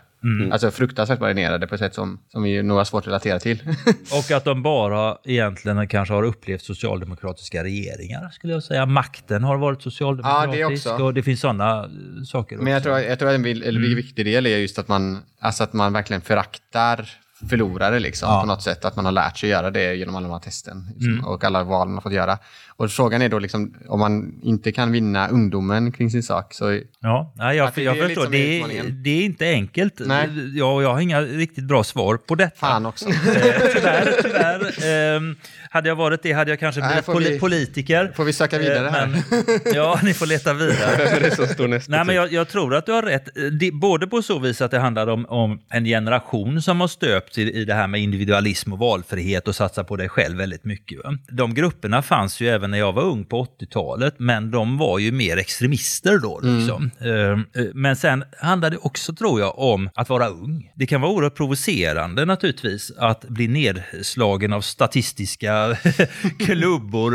[0.51, 3.63] Alltså fruktansvärt marinerade på ett sätt som, som vi nog har svårt att relatera till.
[4.27, 8.85] Och att de bara egentligen kanske har upplevt socialdemokratiska regeringar, skulle jag säga.
[8.85, 10.57] Makten har varit socialdemokratisk.
[10.59, 11.03] Ja, det också.
[11.03, 11.89] Och det finns sådana
[12.25, 12.63] saker också.
[12.63, 15.19] Men jag tror, jag tror att en vill- en viktig del är just att man,
[15.39, 17.09] alltså att man verkligen föraktar
[17.49, 18.41] förlorare liksom, Ja.
[18.41, 18.85] på något sätt.
[18.85, 21.63] Att man har lärt sig göra det genom alla de här testen liksom, och alla
[21.63, 22.37] val man har fått göra.
[22.79, 26.79] Och frågan är då liksom, om man inte kan vinna ungdomen kring sin sak så
[27.01, 28.23] Ja, nej, jag, det är jag lite förstår.
[28.23, 29.93] som är Det är, det är inte enkelt.
[30.05, 30.27] Nej.
[30.57, 32.55] Jag, jag har inga riktigt bra svar på detta.
[32.59, 33.09] fan också.
[33.09, 33.15] Eh,
[33.75, 35.15] tyvärr, tyvärr.
[35.15, 35.35] Ehm,
[35.69, 38.11] hade jag varit det hade jag kanske Nej, blivit poli- vi- politiker.
[38.15, 39.07] får vi söka vidare Eh, här?
[39.07, 40.95] men- ja, ni får leta vidare.
[40.97, 43.29] Vem är det som står nästa Nej, men jag, jag tror att du har rätt.
[43.59, 47.37] Det, både på så vis att det handlar om, om en generation som har stöpts
[47.37, 50.97] i, i det här med individualism och valfrihet och satsa på dig själv väldigt mycket.
[51.03, 51.17] Va?
[51.31, 55.11] De grupperna fanns ju även när jag var ung på 80-talet, men de var ju
[55.11, 56.39] mer extremister då.
[56.43, 56.91] Liksom.
[57.01, 57.09] Eh,
[57.63, 60.71] eh, Men sen handlar det också, tror jag, om att vara ung.
[60.75, 65.77] Det kan vara oerhört provocerande naturligtvis att bli nedslagen av statistiska
[66.45, 67.11] klubbor.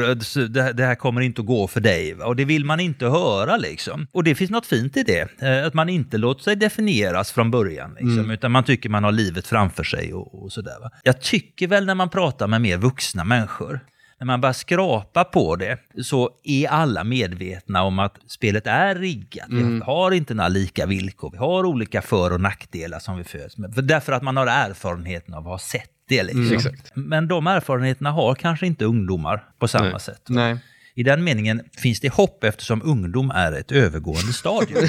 [0.48, 2.14] Det, det här kommer inte att gå för dig.
[2.14, 4.06] Och det vill man inte höra liksom.
[4.12, 5.42] Och det finns något fint i det.
[5.42, 7.90] eh, Att man inte låter sig definieras från början.
[8.00, 10.76] Liksom, Utan man tycker man har livet framför sig och, och sådär.
[10.82, 10.90] Va?
[11.02, 13.80] Jag tycker väl när man pratar med mer vuxna människor
[14.24, 19.46] när man börjar skrapa på det så är alla medvetna om att spelet är riggat.
[19.50, 21.30] Vi har inte några lika villkor.
[21.30, 23.74] Vi har olika för och nackdelar som vi föds med.
[23.74, 26.22] För därför att man har erfarenheten av att ha sett det.
[26.22, 26.52] Liksom.
[26.52, 26.92] Exakt.
[26.94, 30.00] Men de erfarenheterna har kanske inte ungdomar på samma Nej.
[30.00, 30.22] sätt.
[30.28, 30.58] Nej.
[30.94, 34.88] I den meningen finns det hopp eftersom ungdom är ett övergående stadium.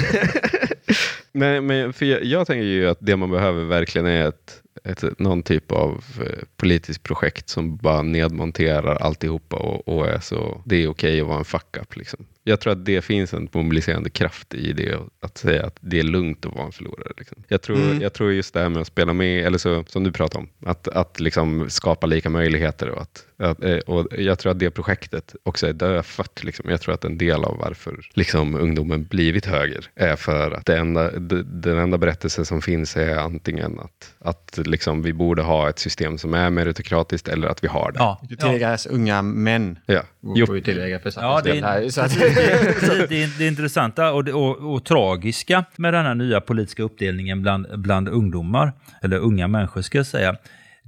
[1.32, 5.18] Men, men för jag, jag tänker ju att det man behöver verkligen är ett, ett,
[5.18, 10.76] någon typ av eh, politiskt projekt som bara nedmonterar alltihopa och, och är så, det
[10.76, 11.96] är okej att vara en fuck-up.
[11.96, 12.26] Liksom.
[12.44, 16.02] Jag tror att det finns en mobiliserande kraft i det, att säga att det är
[16.02, 17.12] lugnt att vara en förlorare.
[17.18, 17.42] Liksom.
[17.48, 18.00] Jag, tror, Mm.
[18.00, 20.68] jag tror just det här med att spela med, eller så, som du pratade om,
[20.70, 22.88] att, att liksom skapa lika möjligheter.
[22.90, 26.44] Och, att, att, eh, och jag tror att det projektet också är dödfött.
[26.44, 26.70] Liksom.
[26.70, 30.76] Jag tror att en del av varför liksom, ungdomen blivit höger är för att det
[30.76, 35.68] enda, d- den enda berättelse som finns är antingen att, att liksom, vi borde ha
[35.68, 37.98] ett system som är meritokratiskt eller att vi har det.
[37.98, 38.36] Ja, ja.
[38.36, 39.78] Tilläggas unga män.
[39.86, 40.02] Ja.
[40.34, 40.46] Jo.
[40.46, 41.88] Får vi tillägga för Ja, det, här.
[41.88, 46.40] Så att, det, det, det intressanta och, det, och, och tragiska med den här nya
[46.40, 50.36] politiska uppdelningen bland, bland ungdomar, eller unga människor ska jag säga,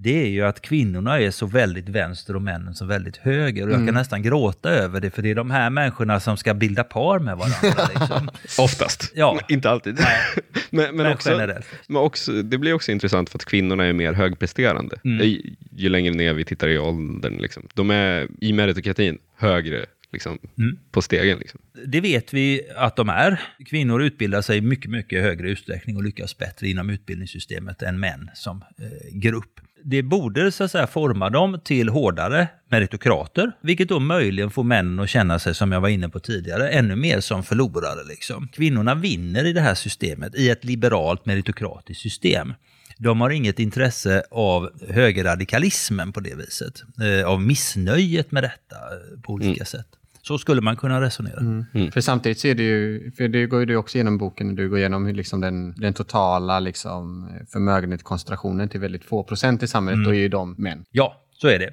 [0.00, 3.66] det är ju att kvinnorna är så väldigt vänster och männen så väldigt höger.
[3.66, 6.54] Och jag kan nästan gråta över det, för det är de här människorna som ska
[6.54, 7.88] bilda par med varandra.
[8.00, 8.30] Liksom.
[8.58, 9.12] Oftast.
[9.14, 9.40] Ja.
[9.48, 9.94] Inte alltid.
[10.70, 11.66] men, men, Men också, generellt.
[11.86, 14.96] men också, det blir också intressant för att kvinnorna är mer högpresterande.
[15.04, 15.26] Mm.
[15.26, 17.36] Ju, ju längre ner vi tittar i åldern.
[17.38, 17.68] Liksom.
[17.74, 20.78] De är i meritokratin högre liksom, Mm.
[20.90, 21.38] på stegen.
[21.38, 21.60] Liksom.
[21.86, 23.40] Det vet vi att de är.
[23.66, 28.30] Kvinnor utbildar sig i mycket, mycket högre utsträckning och lyckas bättre inom utbildningssystemet än män
[28.34, 29.60] som eh, grupp.
[29.84, 35.00] Det borde så att säga forma dem till hårdare meritokrater, vilket då möjligen får männen
[35.00, 38.04] att känna sig, som jag var inne på tidigare, ännu mer som förlorare.
[38.08, 38.48] Liksom.
[38.48, 42.54] Kvinnorna vinner i det här systemet, i ett liberalt meritokratiskt system.
[42.98, 49.20] De har inget intresse av högerradikalismen på det viset, eh, av missnöjet med detta eh,
[49.22, 49.86] på olika sätt.
[50.22, 51.40] Så skulle man kunna resonera.
[51.40, 51.90] Mm.
[51.92, 54.68] För samtidigt så är det ju, för det går ju du också igenom boken, du
[54.68, 60.10] går igenom liksom den, den totala liksom, förmögenhetskoncentrationen till väldigt få procent i samhället, då
[60.14, 60.84] är ju de män.
[60.90, 61.70] Ja, så är det.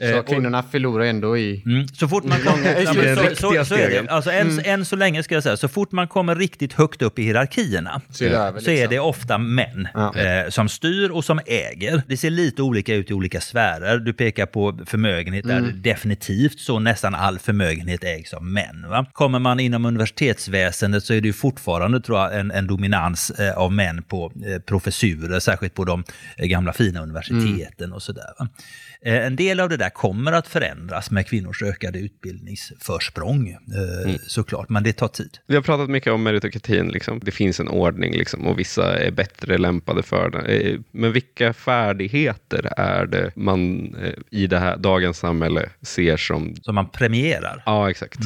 [0.00, 1.62] Eh, Så och- kvinnorna förlorar ändå i...
[1.66, 1.88] Mm.
[1.88, 2.84] Så fort man kommer...
[2.84, 4.10] Så, så, så är det.
[4.10, 7.18] Alltså än, än så länge ska jag säga, så fort man kommer riktigt högt upp
[7.18, 8.90] i hierarkierna Så är det över, så är liksom.
[8.90, 10.16] det ofta män Ja.
[10.16, 12.02] eh, som styr och som äger.
[12.08, 13.98] Det ser lite olika ut i olika sfärer.
[13.98, 15.82] Du pekar på förmögenhet, där Mm.
[15.82, 18.86] definitivt så nästan all förmögenhet ägs av män.
[18.88, 19.06] Va?
[19.12, 23.58] Kommer man inom universitetsväsendet så är det ju fortfarande tror jag, en, en dominans eh,
[23.58, 26.04] av män på eh, professurer, särskilt på de
[26.36, 28.32] eh, gamla fina universiteten och sådär.
[29.02, 34.68] Eh, En del av det där kommer att förändras med kvinnors ökade utbildningsförsprång eh, såklart,
[34.68, 35.38] men det tar tid.
[35.46, 36.88] Vi har pratat mycket om meritokratin.
[36.88, 37.20] Liksom.
[37.24, 40.38] Det finns en ordning liksom, och vissa är bättre lämpade för det.
[40.70, 43.94] Eh, Men vilka färdigheter är det man
[44.30, 46.54] i det här dagens samhälle ser som...
[46.62, 47.62] Som man premierar.
[47.66, 48.18] Ja, exakt.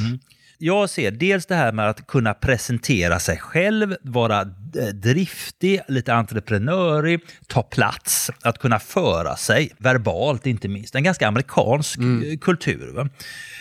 [0.62, 6.14] Jag ser dels det här med att kunna presentera sig själv, vara eh, driftig, lite
[6.14, 10.94] entreprenörig, ta plats, att kunna föra sig verbalt inte minst.
[10.94, 12.92] En ganska amerikansk eh, kultur.
[12.92, 13.08] Va?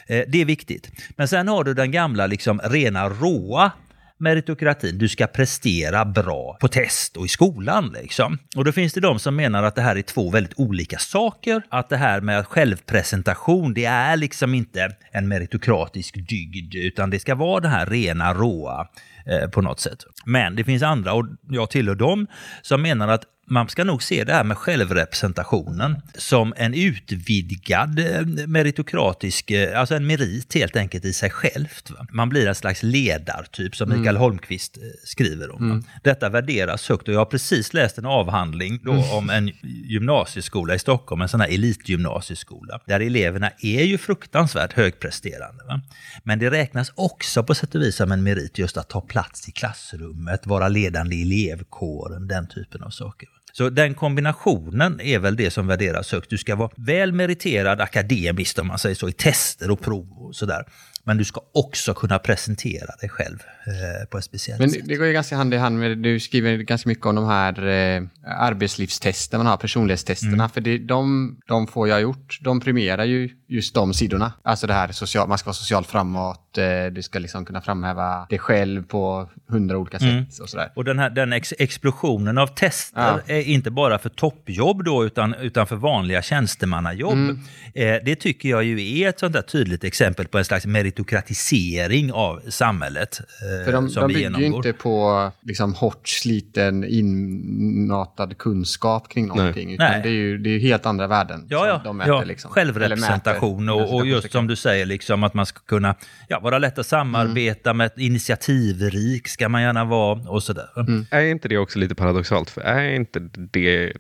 [0.08, 0.92] Eh, Det är viktigt.
[1.16, 3.72] Men sen har du den gamla liksom rena råa
[4.20, 4.98] meritokratin.
[4.98, 7.96] Du ska prestera bra på test och i skolan.
[8.02, 8.38] Liksom.
[8.56, 11.62] Och då finns det de som menar att det här är två väldigt olika saker.
[11.70, 17.36] Att det här med självpresentation, det är liksom inte en meritokratisk dygd, utan det ska
[17.36, 18.88] vara det här rena, råa
[19.30, 20.06] eh, på något sätt.
[20.26, 22.28] Men det finns andra, och jag tillhör dem,
[22.62, 28.26] som menar att man ska nog se det här med självrepresentationen som en utvidgad eh,
[28.48, 31.92] meritokratisk, eh, alltså en merit helt enkelt i sig självt.
[31.92, 32.08] Va?
[32.12, 35.70] Man blir en slags ledartyp som Mikael Holmqvist eh, skriver om.
[35.70, 35.84] va?
[36.04, 40.80] Detta värderas högt och jag har precis läst en avhandling då om en gymnasieskola i
[40.80, 45.64] Stockholm, en sån här elitgymnasieskola, där eleverna är ju fruktansvärt högpresterande.
[45.64, 45.82] Va?
[46.24, 49.19] Men det räknas också på sätt och vis som en merit just att ta plats
[49.48, 53.30] i klassrummet, vara ledande i elevkåren, den typen av saker.
[53.54, 56.30] Så den kombinationen är väl det som värderas högt.
[56.30, 60.36] Du ska vara väl meriterad akademiskt om man säger så, i tester och prov och
[60.36, 60.66] sådär.
[61.04, 64.82] Men du ska också kunna presentera dig själv eh, på ett speciellt Men sätt.
[64.86, 67.68] det går ju ganska hand i hand med, du skriver ganska mycket om de här
[67.68, 70.34] eh, arbetslivstesten man har, personlighetstesterna.
[70.34, 70.50] Mm.
[70.50, 74.34] För det, de, de får jag gjort, de premierar ju just de sidorna.
[74.44, 78.26] Alltså det här, social, man ska vara socialt framåt, eh, du ska liksom kunna framhäva
[78.30, 80.26] dig själv på hundra olika sätt Mm.
[80.42, 80.72] och sådär.
[80.76, 83.34] Och den här den ex explosionen av tester Ja.
[83.36, 87.14] är inte bara för toppjobb då, utan, utan för vanliga tjänstemannajobb.
[87.14, 87.40] Mm.
[87.74, 92.12] Eh, det tycker jag ju är ett sånt där tydligt exempel på en slags meritokratisering
[92.14, 93.20] av samhället.
[93.20, 94.68] Eh, För de, som de bygger ju genomgår.
[94.68, 99.74] inte på liksom, hårt sliten inmatad kunskap kring någonting.
[99.74, 100.02] Utan Nej.
[100.04, 101.82] det är ju det är ju helt andra värden Ja, som ja.
[101.84, 102.14] de mäter.
[102.14, 102.24] ja.
[102.24, 102.52] Liksom.
[102.52, 105.96] Självrepresentation Mäter, och, och just som du säger, liksom, att man ska kunna
[106.28, 110.70] ja, vara lätt att samarbeta med, initiativrik ska man gärna vara och sådär.
[110.78, 111.06] Mm.
[111.12, 112.50] Är inte det också lite paradoxalt?
[112.50, 113.94] För är inte det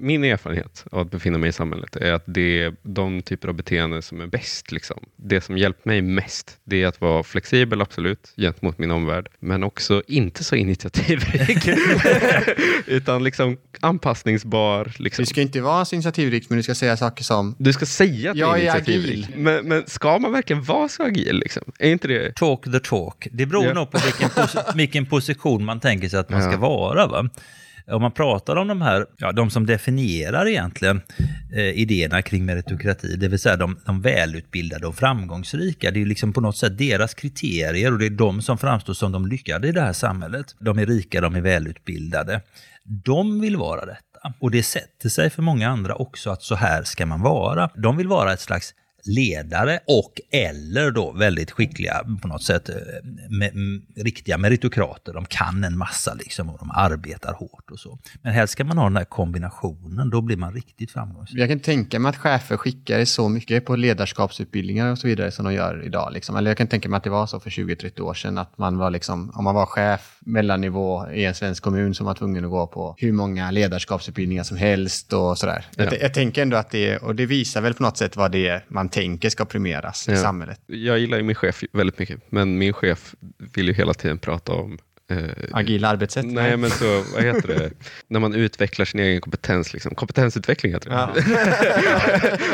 [0.00, 3.54] min erfarenhet av att befinna mig i samhället är att det är de typer av
[3.54, 4.72] beteenden som är bäst.
[4.72, 5.00] Liksom.
[5.16, 9.62] Det som hjälpt mig mest, det är att vara flexibel, absolut, gentemot min omvärld, men
[9.62, 11.68] också inte så initiativrik,
[12.86, 14.92] utan liksom anpassningsbar.
[14.98, 15.22] Liksom.
[15.22, 18.30] Du ska inte vara så initiativrik, men du ska säga saker som Du ska säga
[18.30, 19.24] att du Jag är är initiativrik.
[19.28, 19.36] agil.
[19.36, 21.36] Men, men ska man verkligen vara så agil?
[21.38, 21.62] Liksom?
[21.78, 22.32] Är inte det...
[22.36, 23.28] Talk the talk.
[23.32, 23.74] Det beror Ja.
[23.74, 26.58] nog på vilken, pos- vilken position man tänker sig att man ska Ja.
[26.58, 27.06] vara.
[27.06, 27.28] Va?
[27.90, 31.00] Om man pratar om de här, ja, de som definierar egentligen
[31.52, 36.06] eh, idéerna kring meritokrati, det vill säga de, de välutbildade och framgångsrika, det är ju
[36.06, 39.68] liksom på något sätt deras kriterier och det är de som framstår som de lyckade
[39.68, 40.46] i det här samhället.
[40.58, 42.40] De är rika, de är välutbildade.
[42.84, 44.34] De vill vara detta.
[44.38, 47.70] Och det sätter sig för många andra också att så här ska man vara.
[47.74, 48.74] De vill vara ett slags
[49.04, 52.74] ledare och eller då väldigt skickliga på något sätt eh,
[53.30, 53.52] med,
[53.96, 55.12] riktiga meritokrater.
[55.12, 57.98] De kan en massa liksom och de arbetar hårt och så.
[58.22, 61.40] Men helst ska man ha den här kombinationen, då blir man riktigt framgångsrik.
[61.40, 65.44] Jag kan tänka mig att chefer skickar så mycket på ledarskapsutbildningar och så vidare som
[65.44, 66.12] de gör idag.
[66.12, 66.36] Liksom.
[66.36, 68.78] Eller jag kan tänka mig att det var så för 20-30 år sedan att man
[68.78, 72.50] var liksom, om man var chef mellannivå i en svensk kommun som var tvungen att
[72.50, 75.64] gå på hur många ledarskapsutbildningar som helst och sådär.
[75.76, 75.84] Ja.
[75.84, 78.48] Jag, jag tänker ändå att det, och det visar väl på något sätt vad det
[78.48, 80.16] är man tänker ska premieras i Ja.
[80.16, 80.60] samhället.
[80.66, 83.14] Jag gillar ju min chef väldigt mycket, men min chef
[83.54, 84.78] vill ju hela tiden prata om
[85.10, 85.18] eh,
[85.52, 86.26] Agila arbetssätt.
[86.26, 87.70] Nej, men så, vad heter det?
[88.08, 89.94] När man utvecklar sin egen kompetens, liksom.
[89.94, 90.96] kompetensutveckling heter det.
[90.96, 91.10] Ja.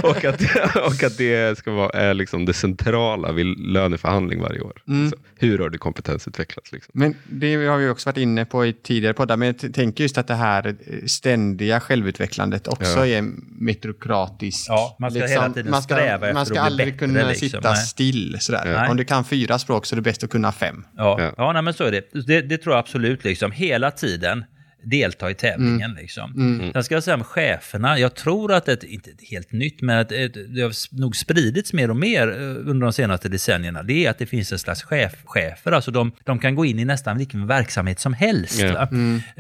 [0.10, 0.40] och, att,
[0.76, 4.72] och att det ska vara är liksom det centrala vid löneförhandling varje år.
[4.88, 5.10] Mm.
[5.10, 6.72] Så, hur har du kompetensutvecklats?
[6.72, 6.90] Liksom?
[6.94, 10.18] Men det har vi också varit inne på i tidigare poddar, men jag tänker just
[10.18, 10.74] att det här eh,
[11.06, 13.06] ständiga självutvecklandet också Ja.
[13.06, 13.24] är
[13.58, 14.68] metrokratiskt.
[14.68, 17.48] Ja, man ska hela tiden man ska, sträva efter Man ska aldrig bättre, kunna liksom.
[17.48, 17.76] sitta Nej.
[17.86, 18.36] still.
[18.40, 18.62] Sådär.
[18.64, 18.90] Nej.
[18.90, 20.84] Om du kan fyra språk så är det bäst att kunna fem.
[20.96, 21.32] Ja, Ja.
[21.36, 21.52] ja.
[21.52, 22.26] nej, men så är det.
[22.26, 22.42] det.
[22.46, 23.24] Det tror jag absolut.
[23.24, 23.52] Liksom.
[23.52, 24.44] Hela tiden
[24.90, 25.94] delta i tävlingen.
[25.94, 26.32] Liksom.
[26.72, 29.98] Sen ska jag säga om cheferna, jag tror att det, inte ett helt nytt, men
[29.98, 34.06] att det, det har nog spridits mer och mer eh, under de senaste decennierna, det
[34.06, 36.84] är att det finns en slags chef, chefer, alltså de, de kan gå in i
[36.84, 38.72] nästan vilken verksamhet som helst Ja.
[38.72, 38.88] va?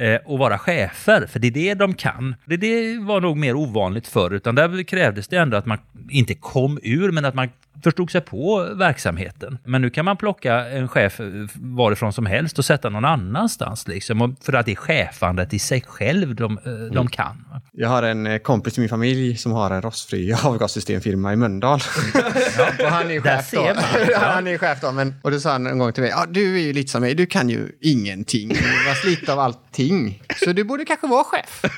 [0.04, 2.34] Eh, och vara chefer, för det är det de kan.
[2.44, 5.78] Det, det var nog mer ovanligt förr, utan där krävdes det ändå att man
[6.10, 7.48] inte kom ur, men att man
[7.84, 9.58] förstod sig på verksamheten.
[9.64, 13.88] Men nu kan man plocka en chef eh, varifrån som helst och sätta någon annanstans.
[13.88, 14.76] Liksom, och för att det är
[15.36, 17.44] chefandet i sig själv de, eh, de kan.
[17.50, 17.60] va.
[17.72, 21.80] Jag har en eh, kompis i min familj som har en rostfri avgassystemfirma i Mölndal.
[22.80, 23.60] och han är chef då.
[24.10, 24.92] Ja, han är chef då.
[24.92, 27.00] Men, och då sa han en gång till mig, ja, du är ju lite som
[27.00, 28.48] mig, du kan ju ingenting.
[28.48, 30.22] Du var slit av allting.
[30.44, 31.64] Så du borde kanske vara chef.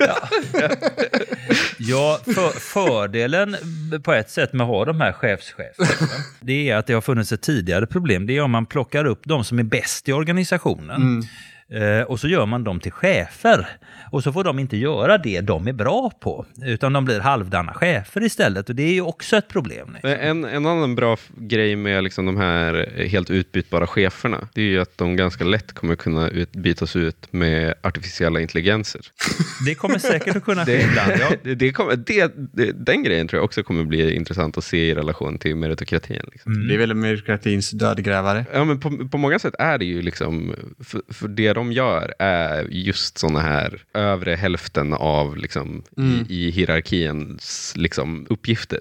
[1.81, 3.55] Ja, för, fördelen
[4.03, 6.07] på ett sätt med att ha de här chefscheferna,
[6.39, 8.25] det är att det har funnits ett tidigare problem.
[8.25, 11.23] Det är om man plockar upp de som är bäst i organisationen.
[11.71, 13.67] Eh, och så gör man dem till chefer.
[14.11, 17.73] Och så får de inte göra det de är bra på, utan de blir halvdana
[17.73, 18.69] chefer istället.
[18.69, 19.97] Och det är ju också ett problem.
[20.03, 24.65] Men En, en annan bra grej med liksom de här helt utbytbara cheferna, det är
[24.65, 29.01] ju att de ganska lätt kommer kunna ut, bytas ut med artificiella intelligenser.
[29.65, 31.11] Det kommer säkert att kunna ske Det, ibland.
[31.19, 31.29] Ja.
[31.43, 34.89] det, det kommer, det, det, den grejen tror jag också kommer bli intressant att se
[34.89, 36.21] i relation till meritokratin.
[36.31, 36.67] Liksom.
[36.67, 38.45] Det är väl meritokratins dödgrävare.
[38.53, 42.13] Ja, men på, på många sätt är det ju liksom, för, för det de gör
[42.19, 48.79] är just sådana här övre hälften av liksom, i, i hierarkiens liksom, uppgifter.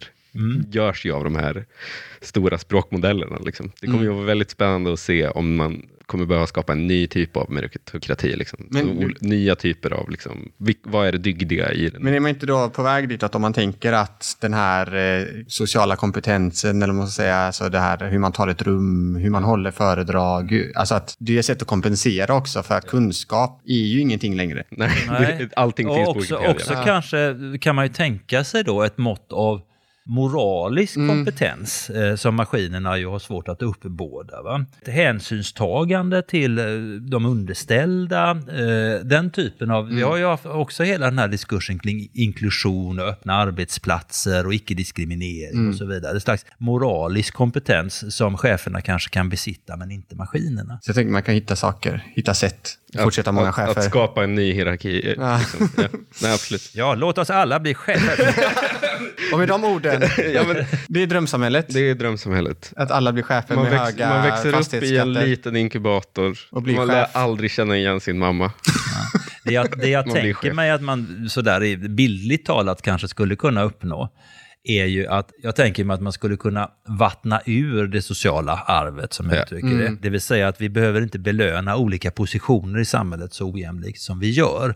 [0.71, 1.65] Görs ju av de här
[2.21, 3.39] stora språkmodellerna.
[3.39, 3.73] Liksom.
[3.81, 7.07] Det kommer ju vara väldigt spännande att se om man kommer behöva skapa en ny
[7.07, 8.37] typ av meritokrati.
[8.37, 8.67] Liksom.
[8.71, 10.53] Men- Nya typer av, liksom,
[10.83, 12.03] vad är det dygdiga i den?
[12.03, 14.97] Men är man inte då på väg dit att om man tänker att den här
[14.97, 19.17] eh, sociala kompetensen, eller man ska säga, alltså det här hur man tar ett rum,
[19.17, 22.87] hur man håller föredrag, alltså att det är ett sätt att kompensera också för att
[22.87, 24.65] kunskap är ju ingenting längre.
[24.71, 25.49] Nej, Nej.
[25.57, 26.51] allting och finns också, på Wikipedia.
[26.75, 29.61] också kanske kan man ju tänka sig då ett mått av
[30.09, 34.43] moralisk kompetens eh, som maskinerna ju har svårt att uppbåda.
[34.43, 34.65] Va?
[34.87, 36.65] Hänsynstagande till eh,
[37.01, 39.89] de underställda, eh, den typen av...
[39.89, 45.69] Vi har ju också hela den här diskursen kring inklusion och öppna arbetsplatser och icke-diskriminering
[45.69, 46.15] och så vidare.
[46.15, 50.79] En slags moralisk kompetens som cheferna kanske kan besitta men inte maskinerna.
[50.83, 53.71] Så jag tänker man kan hitta saker, hitta sätt, Att- fortsätta många att, chefer.
[53.81, 55.09] Att skapa en ny hierarki.
[55.11, 55.39] eh, Ja.
[55.39, 55.69] Liksom.
[55.77, 55.85] Ja.
[56.23, 56.71] Nej, absolut.
[56.75, 58.35] Ja, låt oss alla bli chefer.
[59.33, 60.03] Och med de orden,
[60.35, 61.67] Ja, men det är drömsamhället.
[61.69, 62.73] det är drömsamhället.
[62.77, 66.39] Att alla blir chefer Man, med väx, höga man växer upp i en liten inkubator.
[66.51, 67.17] Och blir man lär chef.
[67.17, 68.53] aldrig känna igen sin mamma.
[69.45, 73.63] Det jag, det jag tänker mig att man sådär i bildligt talat kanske skulle kunna
[73.63, 74.09] uppnå
[74.65, 79.13] är ju att jag tänker mig att man skulle kunna vattna ur det sociala arvet,
[79.13, 79.43] som jag Ja.
[79.43, 79.97] uttrycker det.
[80.03, 84.19] Det vill säga att vi behöver inte belöna olika positioner i samhället så ojämlikt som
[84.21, 84.75] vi gör.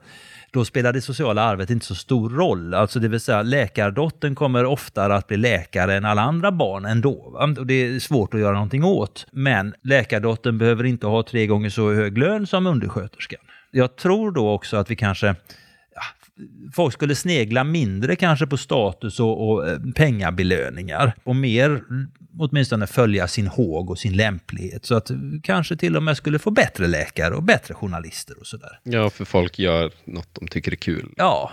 [0.53, 2.75] Då spelar det sociala arvet inte så stor roll.
[2.75, 7.31] Alltså det vill säga läkardottern kommer oftare att bli läkare än alla andra barn ändå.
[7.31, 7.55] Va?
[7.61, 9.27] Och det är svårt att göra någonting åt.
[9.33, 13.41] Men läkardottern behöver inte ha tre gånger så hög lön som undersköterskan.
[13.71, 15.35] Jag tror då också att vi kanske
[16.75, 21.83] folk skulle snegla mindre kanske på status och, och eh, pengabelöningar och mer
[22.39, 24.85] åtminstone följa sin håg och sin lämplighet.
[24.87, 28.47] Så att eh, kanske till och med skulle få bättre läkare och bättre journalister och
[28.47, 28.79] sådär.
[28.83, 31.09] Ja, för folk gör något de tycker är kul.
[31.17, 31.51] Ja,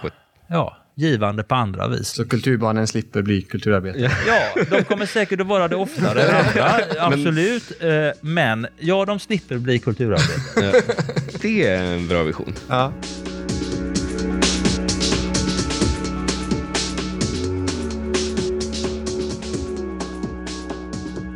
[0.47, 2.07] ja, givande på andra vis.
[2.07, 4.11] Så kulturbarnen slipper bli kulturarbetare.
[4.27, 7.83] Ja, de kommer säkert att vara det oftare än andra, absolut.
[7.83, 7.89] Eh,
[8.21, 10.81] Men ja, de slipper bli kulturarbetare.
[11.41, 12.53] Det är en bra vision.
[12.69, 12.93] Ja.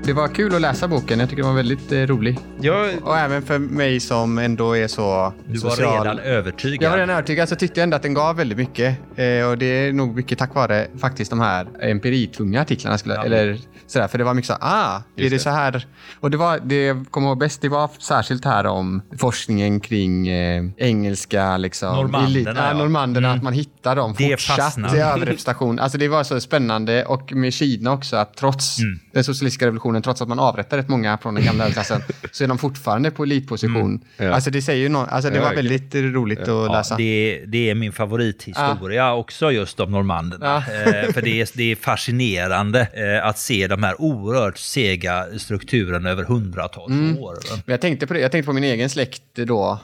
[0.06, 1.20] Det var kul att läsa boken.
[1.20, 2.40] Jag tycker den var väldigt eh, rolig.
[2.62, 6.04] Jag, Och även för mig som ändå är så Du var social.
[6.04, 6.82] redan övertygad.
[6.84, 8.98] Jag var redan övertygad, så tyckte jag ändå att den gav väldigt mycket.
[9.16, 12.98] Eh, och det är nog mycket tack vare faktiskt de här empiritunga artiklarna.
[12.98, 13.24] Skulle, Ja.
[13.24, 15.40] Eller sådär, för det var mycket så, ah, är Just det, det.
[15.40, 15.88] så här?
[16.20, 20.28] Och det var, det jag kommer ihåg bäst, det var särskilt här om forskningen kring
[20.28, 21.96] eh, engelska, liksom.
[21.96, 22.74] Normanderna, ja.
[22.78, 23.38] normanderna, Mm.
[23.38, 25.80] att man hittar dem Det fortsatt i överrepresentation.
[25.80, 29.00] Alltså det var så spännande och med Kina också, att trots Mm.
[29.14, 32.48] den socialistiska revolutionen, trots att man avrättade rätt många från den gamla överklassen, så är
[32.48, 34.02] de fortfarande på elitposition.
[34.18, 34.32] Ja.
[34.34, 36.96] Alltså det säger ju no- alltså det Ja, var väldigt roligt att Ja, läsa.
[36.98, 40.58] det, det är min favorithistoria också just om normanderna.
[40.58, 46.10] Eh, för det är, det är fascinerande eh, att se de här oerhört sega strukturerna
[46.10, 47.18] över hundratals Mm.
[47.18, 47.38] år.
[47.66, 49.80] jag tänkte på det, jag tänkte på min egen släkt då,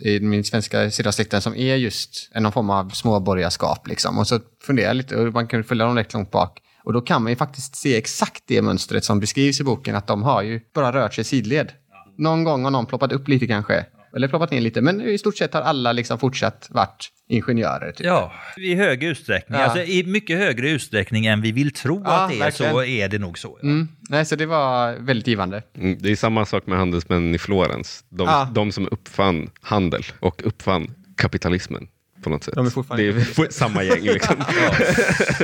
[0.00, 3.88] i min svenska sida av släkten som är just någon form av småborgarskap.
[3.88, 4.18] Liksom.
[4.18, 6.58] Och så funderar jag lite, och man kan följa dem rätt långt bak.
[6.84, 10.06] Och då kan man ju faktiskt se exakt det mönstret som beskrivs i boken, att
[10.06, 11.72] de har ju bara rört sig sidled.
[12.18, 15.36] Någon gång har någon ploppat upp lite kanske, eller ploppat ner lite, men i stort
[15.36, 17.92] sett har alla liksom fortsatt varit ingenjörer.
[17.92, 18.06] Typ.
[18.06, 19.58] Ja, i hög utsträckning.
[19.58, 19.64] Ja.
[19.64, 22.72] Alltså, I mycket högre utsträckning än vi vill tro Ja, att det är verkligen.
[22.72, 23.58] så är det nog så.
[23.62, 23.68] Ja.
[23.68, 23.88] Mm.
[24.08, 25.62] Nej, så det var väldigt givande.
[25.78, 28.04] Mm, Det är samma sak med handelsmännen i Florens.
[28.10, 28.48] De, Ja.
[28.54, 31.88] de som uppfann handel och uppfann kapitalismen
[32.24, 32.54] på något sätt.
[32.54, 34.02] De är fortfarande- Det är samma gäng.
[34.02, 34.36] Liksom.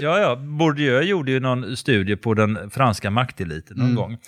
[0.02, 0.36] Ja, ja.
[0.36, 4.12] Bourdieu gjorde ju någon studie på den franska makteliten någon gång.
[4.12, 4.18] Eh,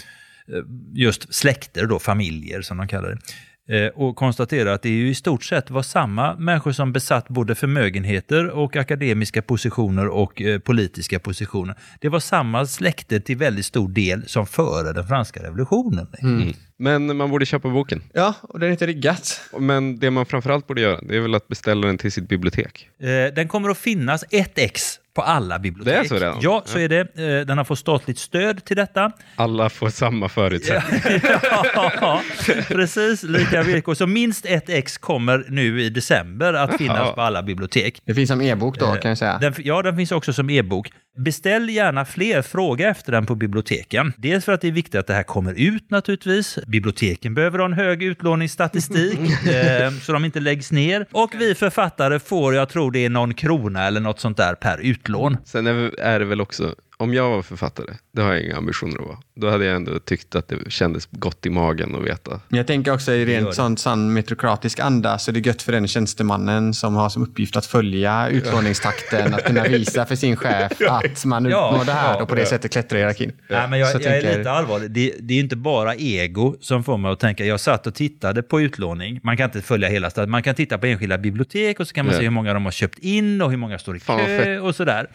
[0.94, 3.18] Just släkter då, familjer som de kallar det.
[3.70, 7.28] Eh, Och konstaterade att det är ju i stort sett var samma människor som besatt
[7.28, 11.74] både förmögenheter och akademiska positioner och eh, politiska positioner.
[12.00, 16.06] Det var samma släkter till väldigt stor del som före den franska revolutionen.
[16.22, 16.52] Mm.
[16.78, 18.02] Men man borde köpa boken.
[18.12, 19.40] Ja, och den heter Riggat.
[19.58, 22.88] Men det man framförallt borde göra, det är väl att beställa den till sitt bibliotek.
[23.00, 25.94] Eh, Den kommer att finnas ett ex på alla bibliotek.
[25.94, 26.38] Det är så redan?
[26.40, 27.00] Ja, så är det.
[27.00, 29.12] Eh, Den har fått statligt stöd till detta.
[29.36, 31.40] Alla får samma förutsättningar.
[32.00, 32.22] ja,
[32.68, 33.22] precis.
[33.22, 33.94] Lika villkor.
[33.94, 37.12] Så minst ett ex kommer nu i december att finnas Jaha.
[37.12, 38.00] på alla bibliotek.
[38.04, 39.38] Det finns som e-bok då, kan jag säga.
[39.40, 40.88] Den, ja, den finns också som e-bok.
[41.18, 44.12] Beställ gärna fler, fråga efter den på biblioteken.
[44.16, 46.58] Dels för att det är viktigt att det här kommer ut naturligtvis.
[46.66, 51.06] Biblioteken behöver ha en hög utlåningsstatistik eh, så de inte läggs ner.
[51.12, 54.78] Och vi författare får, jag tror det är någon krona eller något sånt där per
[54.78, 55.36] utlån.
[55.44, 59.00] Sen är, är det väl också, om jag var författare, det har jag inga ambitioner
[59.00, 62.40] att vara, då hade jag ändå tyckt att det kändes gott i magen att veta.
[62.48, 65.88] Jag tänker också i rent sån sann metrokratisk anda så är det gött för den
[65.88, 71.24] tjänstemannen som har som uppgift att följa utlåningstakten, att kunna visa för sin chef att
[71.24, 73.32] man Ja, uppnår det här ja, och på det sättet klättrar i hierarkin.
[73.48, 74.90] Nej, men jag, jag är tänker- lite allvarlig.
[74.90, 77.44] Det, det är ju inte bara ego som får mig att tänka.
[77.44, 79.20] Jag satt och tittade på utlåning.
[79.22, 80.30] Man kan inte följa hela staden.
[80.30, 82.18] Man kan titta på enskilda bibliotek och så kan man Ja.
[82.18, 85.06] se hur många de har köpt in och hur många står i kö och sådär.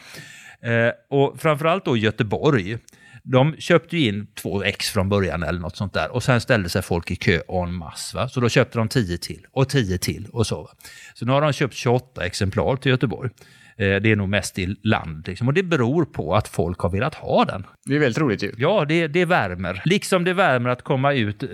[0.61, 2.77] Eh, och framförallt då Göteborg.
[3.23, 6.69] De köpte ju in två ex från början eller något sånt där och sen ställde
[6.69, 8.17] sig folk i kö en masse.
[8.17, 8.29] Va?
[8.29, 10.61] Så då köpte de 10 till och 10 till och så.
[10.61, 10.69] Va?
[11.13, 13.29] Så nu har de köpt 28 exemplar till Göteborg.
[13.77, 15.47] Eh, det är nog mest i land liksom.
[15.47, 17.65] och det beror på att folk har velat ha den.
[17.85, 18.51] Det är väldigt roligt ju.
[18.57, 19.81] Ja, det, det värmer.
[19.85, 21.49] Liksom det värmer att komma ut, eh,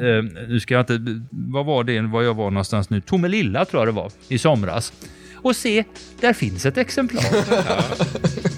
[0.47, 3.01] nu ska jag inte, vad var det, var jag var någonstans nu?
[3.01, 4.93] Tomelilla tror jag det var, i somras.
[5.35, 5.83] Och se,
[6.21, 7.23] där finns ett exemplar.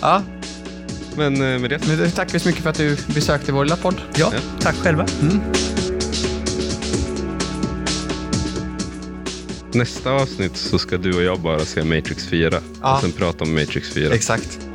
[0.00, 0.22] Ja,
[1.16, 3.76] Men eh, med det så- men tack så mycket för att du besökte vår lilla
[3.76, 4.00] podd.
[4.16, 5.06] Ja, tack själva.
[9.72, 12.94] nästa avsnitt så ska du och jag bara se Matrix 4 Ja.
[12.96, 14.14] och sen prata om Matrix 4.
[14.14, 14.67] Exakt.